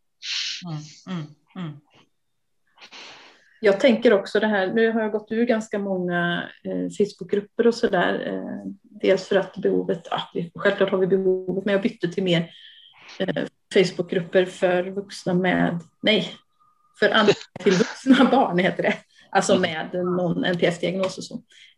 Mm, 0.65 1.17
mm, 1.17 1.27
mm. 1.55 1.79
Jag 3.59 3.79
tänker 3.79 4.13
också 4.13 4.39
det 4.39 4.47
här, 4.47 4.67
nu 4.67 4.91
har 4.91 5.01
jag 5.01 5.11
gått 5.11 5.31
ur 5.31 5.45
ganska 5.45 5.79
många 5.79 6.49
eh, 6.63 6.89
Facebookgrupper 6.97 7.67
och 7.67 7.75
sådär. 7.75 8.27
Eh, 8.27 8.71
dels 8.81 9.27
för 9.27 9.35
att 9.35 9.57
behovet, 9.57 10.07
ja, 10.11 10.21
självklart 10.55 10.91
har 10.91 10.97
vi 10.97 11.07
behovet, 11.07 11.65
men 11.65 11.73
jag 11.73 11.81
bytte 11.81 12.07
till 12.07 12.23
mer 12.23 12.49
eh, 13.19 13.43
Facebookgrupper 13.73 14.45
för 14.45 14.83
vuxna 14.83 15.33
med, 15.33 15.79
nej, 16.01 16.31
för 16.99 17.09
andra 17.09 17.33
till 17.59 17.73
vuxna 17.73 18.25
barn 18.31 18.57
heter 18.57 18.83
det. 18.83 18.93
Alltså 19.29 19.59
med 19.59 19.89
någon 19.93 20.45
NPF-diagnos 20.45 21.17
och 21.17 21.23
så. 21.23 21.35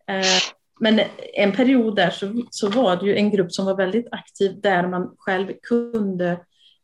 Eh, 0.08 0.42
men 0.80 1.02
en 1.34 1.52
period 1.52 1.96
där 1.96 2.10
så, 2.10 2.44
så 2.52 2.70
var 2.70 2.96
det 2.96 3.06
ju 3.06 3.16
en 3.16 3.32
grupp 3.32 3.52
som 3.52 3.66
var 3.66 3.76
väldigt 3.76 4.08
aktiv 4.12 4.62
där 4.62 4.88
man 4.88 5.16
själv 5.18 5.54
kunde 5.64 6.40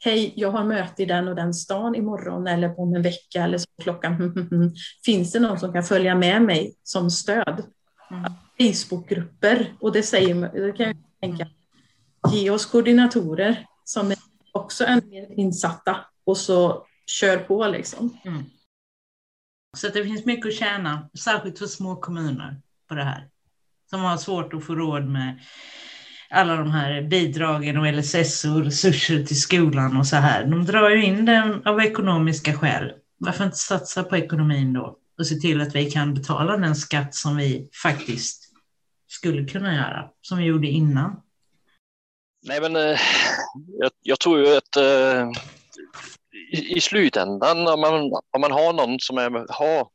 Hej, 0.05 0.33
jag 0.35 0.51
har 0.51 0.63
möte 0.63 1.03
i 1.03 1.05
den 1.05 1.27
och 1.27 1.35
den 1.35 1.53
stan 1.53 1.95
imorgon 1.95 2.47
eller 2.47 2.79
om 2.79 2.95
en 2.95 3.01
vecka 3.01 3.43
eller 3.43 3.57
så 3.57 3.65
klockan. 3.81 4.33
Finns 5.05 5.31
det 5.31 5.39
någon 5.39 5.59
som 5.59 5.73
kan 5.73 5.83
följa 5.83 6.15
med 6.15 6.41
mig 6.41 6.75
som 6.83 7.11
stöd? 7.11 7.63
Mm. 8.11 8.31
Facebookgrupper 8.57 9.73
och 9.79 9.91
det 9.91 10.03
säger 10.03 10.35
det 10.35 10.71
kan 10.71 10.85
jag 10.85 10.95
tänka. 11.21 11.47
Ge 12.31 12.49
oss 12.49 12.65
koordinatorer 12.65 13.65
som 13.83 14.11
är 14.11 14.17
också 14.53 14.83
är 14.83 15.01
mer 15.01 15.39
insatta 15.39 15.97
och 16.25 16.37
så 16.37 16.85
kör 17.05 17.37
på 17.37 17.67
liksom. 17.67 18.17
Mm. 18.25 18.43
Så 19.77 19.87
det 19.87 20.03
finns 20.03 20.25
mycket 20.25 20.47
att 20.47 20.53
tjäna, 20.53 21.09
särskilt 21.19 21.59
för 21.59 21.65
små 21.65 21.95
kommuner 21.95 22.61
på 22.89 22.95
det 22.95 23.03
här. 23.03 23.29
Som 23.89 24.01
har 24.01 24.17
svårt 24.17 24.53
att 24.53 24.63
få 24.63 24.75
råd 24.75 25.05
med 25.05 25.39
alla 26.29 26.55
de 26.55 26.71
här 26.71 27.01
bidragen 27.01 27.77
och 27.77 27.93
LSS 27.93 28.45
och 28.45 28.63
resurser 28.63 29.25
till 29.25 29.41
skolan 29.41 29.97
och 29.97 30.07
så 30.07 30.15
här. 30.15 30.45
De 30.45 30.65
drar 30.65 30.89
ju 30.89 31.05
in 31.05 31.25
den 31.25 31.67
av 31.67 31.81
ekonomiska 31.81 32.53
skäl. 32.53 32.93
Varför 33.17 33.43
inte 33.43 33.57
satsa 33.57 34.03
på 34.03 34.17
ekonomin 34.17 34.73
då 34.73 34.97
och 35.17 35.27
se 35.27 35.35
till 35.35 35.61
att 35.61 35.75
vi 35.75 35.91
kan 35.91 36.13
betala 36.13 36.57
den 36.57 36.75
skatt 36.75 37.15
som 37.15 37.37
vi 37.37 37.69
faktiskt 37.83 38.53
skulle 39.07 39.45
kunna 39.45 39.75
göra, 39.75 40.09
som 40.21 40.37
vi 40.37 40.43
gjorde 40.43 40.67
innan? 40.67 41.21
Nej, 42.45 42.61
men 42.61 42.75
eh, 42.75 42.99
jag, 43.79 43.91
jag, 44.01 44.19
tror 44.19 44.39
ju 44.39 44.57
att 44.57 44.75
eh, 44.75 45.29
i, 46.53 46.77
i, 46.77 46.81
slutändan 46.81 47.67
om 47.67 47.81
man, 47.81 47.93
om 48.31 48.41
man 48.41 48.51
har 48.51 48.73
någon 48.73 48.99
som 48.99 49.17
är, 49.17 49.53
har, 49.53 49.87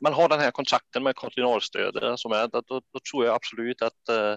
man 0.00 0.12
har 0.12 0.28
den 0.28 0.40
här 0.40 0.50
kontakten 0.50 1.02
med 1.02 1.16
kontinualstöd 1.16 2.18
som 2.20 2.32
är, 2.32 2.48
då, 2.48 2.62
då, 2.68 3.00
tror 3.10 3.24
jag 3.24 3.34
absolut 3.34 3.82
att 3.82 4.08
eh, 4.08 4.36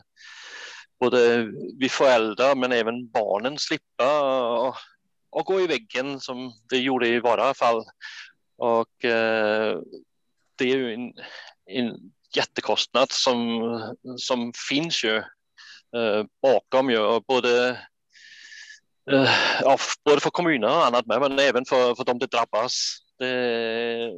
både 1.00 1.52
vi 1.80 1.90
föräldrar 1.90 2.56
men 2.56 2.72
även 2.72 3.10
barnen 3.10 3.58
slippa 3.58 4.22
och, 4.58 4.76
och 5.30 5.46
gå 5.46 5.62
i 5.62 5.68
väggen 5.68 6.20
som 6.20 6.54
det 6.70 6.78
gjorde 6.78 7.08
i 7.08 7.20
våra 7.20 7.54
fall. 7.54 7.84
Och 8.58 9.06
eh, 9.06 9.80
det 10.56 10.72
är 10.72 10.78
ju 10.78 10.94
en, 10.94 11.14
en 11.66 12.12
jättekostnad 12.36 13.12
som, 13.12 13.96
som 14.18 14.52
finns 14.70 15.04
ju 15.04 15.24
Eh, 15.96 16.26
bakom 16.42 16.90
ju, 16.90 17.20
både, 17.28 17.70
eh, 19.12 19.30
ja, 19.62 19.78
både 20.06 20.22
för 20.22 20.30
kommuner 20.30 20.68
och 20.68 20.86
annat 20.86 21.06
med, 21.06 21.22
men 21.22 21.40
även 21.40 21.66
för, 21.66 21.96
för 21.96 22.04
de 22.06 22.20
det 22.20 22.26
drabbas. 22.26 22.98
Det, 23.20 24.12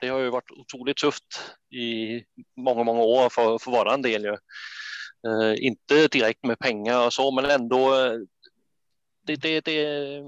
det 0.00 0.08
har 0.08 0.18
ju 0.18 0.30
varit 0.30 0.50
otroligt 0.50 0.96
tufft 0.96 1.42
i 1.70 2.22
många, 2.56 2.84
många 2.84 3.02
år 3.02 3.28
för, 3.28 3.58
för 3.58 3.70
våran 3.70 4.02
del. 4.02 4.24
Ju. 4.24 4.36
Eh, 5.26 5.66
inte 5.66 6.08
direkt 6.08 6.44
med 6.44 6.58
pengar 6.58 7.06
och 7.06 7.12
så, 7.12 7.30
men 7.30 7.44
ändå. 7.44 7.94
Eh, 7.94 8.12
det, 9.26 9.36
det, 9.36 9.60
det, 9.60 10.22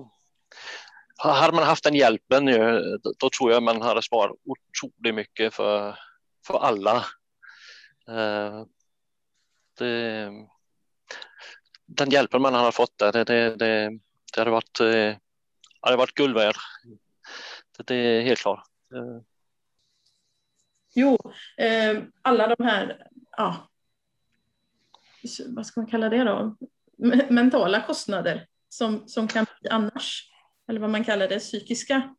hade 1.17 1.57
man 1.57 1.65
haft 1.65 1.85
den 1.85 1.95
hjälpen 1.95 2.49
ju, 2.49 2.81
då, 3.03 3.13
då 3.19 3.31
tror 3.31 3.53
jag 3.53 3.63
man 3.63 3.83
hade 3.83 4.03
sparat 4.03 4.37
otroligt 4.45 5.15
mycket 5.15 5.55
för, 5.55 5.99
för 6.47 6.59
alla. 6.59 6.97
Eh, 8.09 8.65
det, 9.85 10.23
eh, 10.23 10.33
den 11.87 12.11
hjälpen 12.11 12.43
man 12.43 12.55
hade 12.55 12.73
fått 12.73 12.99
där, 12.99 13.13
det, 13.13 13.25
det, 13.25 13.57
det, 13.57 13.99
det 14.35 14.41
hade 14.41 14.51
varit, 14.51 14.81
eh, 14.81 14.87
det 14.87 15.19
hade 15.81 15.97
varit 15.97 16.15
guld 16.15 16.35
värd. 16.35 16.55
Det, 17.77 17.87
det 17.87 17.95
är 17.95 18.23
helt 18.23 18.41
klart. 18.41 18.69
Eh. 18.95 19.23
Jo, 20.95 21.19
eh, 21.57 22.03
alla 22.23 22.55
de 22.57 22.65
här, 22.65 23.07
ja, 23.37 23.69
vad 25.47 25.67
ska 25.67 25.81
man 25.81 25.91
kalla 25.91 26.09
det 26.09 26.25
då? 26.25 26.57
Mentala 27.31 27.83
kostnader 27.83 28.47
som, 28.69 29.09
som 29.09 29.29
kan 29.29 29.47
bli 29.61 29.71
annars, 29.71 30.31
eller 30.69 30.81
vad 30.81 30.91
man 30.91 31.05
kallar 31.05 31.29
det, 31.29 31.39
psykiska 31.39 32.15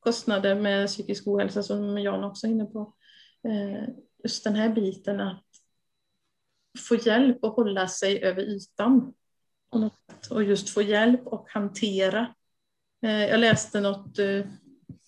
kostnader 0.00 0.54
med 0.54 0.86
psykisk 0.86 1.26
ohälsa 1.26 1.62
som 1.62 1.98
Jan 1.98 2.24
också 2.24 2.46
är 2.46 2.50
inne 2.50 2.64
på. 2.64 2.94
Eh, 3.48 3.88
just 4.24 4.44
den 4.44 4.54
här 4.54 4.68
biten 4.68 5.20
att 5.20 5.47
få 6.88 6.94
hjälp 6.94 7.44
att 7.44 7.56
hålla 7.56 7.88
sig 7.88 8.22
över 8.22 8.42
ytan 8.42 9.14
och 10.30 10.44
just 10.44 10.70
få 10.70 10.82
hjälp 10.82 11.26
och 11.26 11.46
hantera. 11.50 12.34
Eh, 13.02 13.26
jag 13.26 13.40
läste 13.40 13.80
något, 13.80 14.18
eh, 14.18 14.46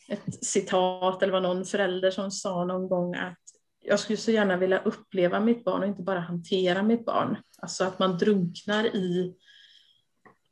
ett 0.09 0.44
citat 0.44 1.23
eller 1.23 1.33
var 1.33 1.40
någon 1.40 1.64
förälder 1.64 2.11
som 2.11 2.31
sa 2.31 2.64
någon 2.64 2.88
gång 2.88 3.14
att 3.14 3.38
jag 3.83 4.01
skulle 4.01 4.16
så 4.16 4.31
gärna 4.31 4.57
vilja 4.57 4.83
uppleva 4.83 5.40
mitt 5.40 5.64
barn 5.64 5.83
och 5.83 5.88
inte 5.88 6.03
bara 6.03 6.20
hantera 6.20 6.83
mitt 6.83 7.05
barn. 7.05 7.37
Alltså 7.59 7.85
att 7.85 7.99
man 7.99 8.18
drunknar 8.18 8.87
i, 8.87 9.35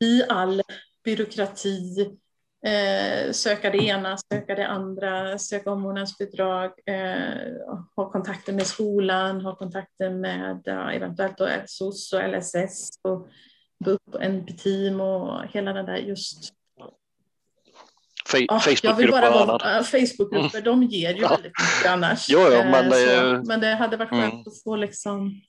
i 0.05 0.23
all 0.29 0.63
byråkrati, 1.05 2.19
eh, 2.67 3.33
söka 3.33 3.71
det 3.71 3.79
ena, 3.79 4.17
söka 4.33 4.55
det 4.55 4.67
andra, 4.67 5.39
söka 5.39 5.71
omvårdnadsbidrag, 5.71 6.73
eh, 6.87 7.77
ha 7.97 8.11
kontakter 8.11 8.53
med 8.53 8.67
skolan, 8.67 9.41
ha 9.41 9.57
kontakter 9.57 10.11
med 10.11 10.61
ja, 10.65 10.93
eventuellt 10.93 11.39
då 11.39 11.49
SOS 11.67 12.13
och 12.13 12.29
LSS 12.29 12.89
och 13.03 13.29
BUP 13.85 14.15
och 14.15 14.23
NP-team 14.23 15.01
och 15.01 15.47
hela 15.53 15.73
den 15.73 15.87
där 15.87 15.97
just 15.97 16.53
oh, 18.51 18.61
Facebookgrupper 18.61 19.35
och 19.35 19.41
annat. 19.41 19.87
Facebookgrupper, 19.87 20.59
mm. 20.59 20.65
de 20.65 20.83
ger 20.83 21.15
ju 21.15 21.21
väldigt 21.21 21.45
mycket 21.45 21.93
annars. 21.93 22.27
Jo, 22.31 22.41
jo, 22.41 22.65
men, 22.65 22.91
det, 22.91 23.43
men 23.45 23.61
det 23.61 23.75
hade 23.75 23.97
varit 23.97 24.11
skönt 24.11 24.33
mm. 24.33 24.45
att 24.47 24.63
få 24.63 24.77
liksom 24.77 25.41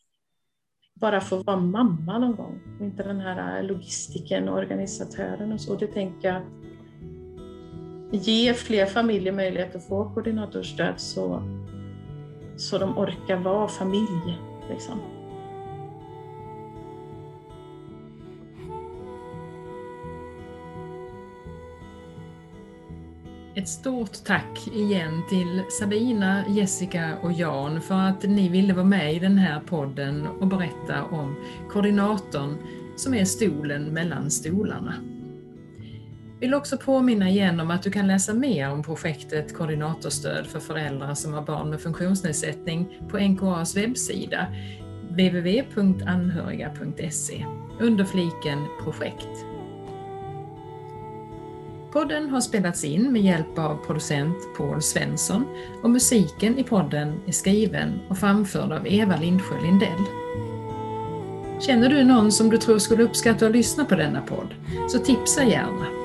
bara 0.94 1.22
få 1.22 1.44
vara 1.44 1.58
mamma 1.58 2.18
någon 2.18 2.36
gång 2.36 2.62
inte 2.82 3.04
den 3.04 3.20
här 3.20 3.64
logistiken 3.64 4.50
och 4.50 4.58
organisatören 4.58 5.52
och 5.52 5.62
så. 5.62 5.76
Det 5.76 5.88
tänker 5.88 6.28
jag 6.28 6.42
ge 8.12 8.54
fler 8.54 8.86
familjer 8.86 9.34
möjlighet 9.34 9.76
att 9.76 9.88
få 9.88 10.12
koordinatorstöd 10.14 10.94
så, 10.98 11.44
så 12.58 12.78
de 12.78 12.98
orkar 12.98 13.38
vara 13.38 13.68
familj. 13.68 14.40
Liksom. 14.70 15.00
Ett 23.56 23.68
stort 23.68 24.24
tack 24.26 24.68
igen 24.74 25.22
till 25.30 25.64
Sabina, 25.80 26.44
Jessica 26.48 27.18
och 27.22 27.32
Jan 27.32 27.82
för 27.82 27.96
att 27.96 28.24
ni 28.24 28.50
ville 28.50 28.74
vara 28.74 28.86
med 28.86 29.14
i 29.14 29.20
den 29.20 29.38
här 29.38 29.60
podden 29.60 30.28
och 30.28 30.48
berätta 30.48 31.04
om 31.04 31.36
koordinatorn 31.70 32.58
som 32.96 33.14
är 33.14 33.26
stolen 33.26 33.84
mellan 33.84 34.32
stolarna. 34.32 35.19
Vill 36.40 36.54
också 36.54 36.78
påminna 36.78 37.30
igen 37.30 37.60
om 37.60 37.72
att 37.72 37.84
du 37.84 37.92
kan 37.92 38.08
läsa 38.08 38.34
mer 38.34 38.72
om 38.72 38.84
projektet 38.84 39.54
Koordinatorstöd 39.54 40.48
för 40.48 40.60
föräldrar 40.60 41.14
som 41.14 41.34
har 41.34 41.42
barn 41.42 41.70
med 41.70 41.82
funktionsnedsättning 41.82 43.00
på 43.10 43.18
NKAs 43.18 43.78
webbsida 43.78 44.48
www.anhöriga.se 45.10 47.46
under 47.80 48.06
fliken 48.06 48.66
projekt. 48.84 49.46
Podden 51.92 52.30
har 52.30 52.42
spelats 52.42 52.84
in 52.84 53.14
med 53.14 53.22
hjälp 53.22 53.60
av 53.60 53.86
producent 53.86 54.38
Paul 54.58 54.82
Svensson 54.82 55.46
och 55.84 55.90
musiken 55.90 56.58
i 56.58 56.64
podden 56.64 57.22
är 57.28 57.32
skriven 57.32 58.00
och 58.10 58.18
framförd 58.18 58.72
av 58.72 58.88
Eva 58.88 59.18
Lindsjö 59.18 59.62
Lindell. 59.62 60.04
Känner 61.60 61.90
du 61.90 62.04
någon 62.04 62.32
som 62.32 62.50
du 62.50 62.58
tror 62.58 62.80
skulle 62.80 63.04
uppskatta 63.04 63.46
att 63.46 63.52
lyssna 63.52 63.86
på 63.86 63.96
denna 63.96 64.22
podd? 64.22 64.56
Så 64.90 65.00
tipsa 65.00 65.44
gärna! 65.44 65.99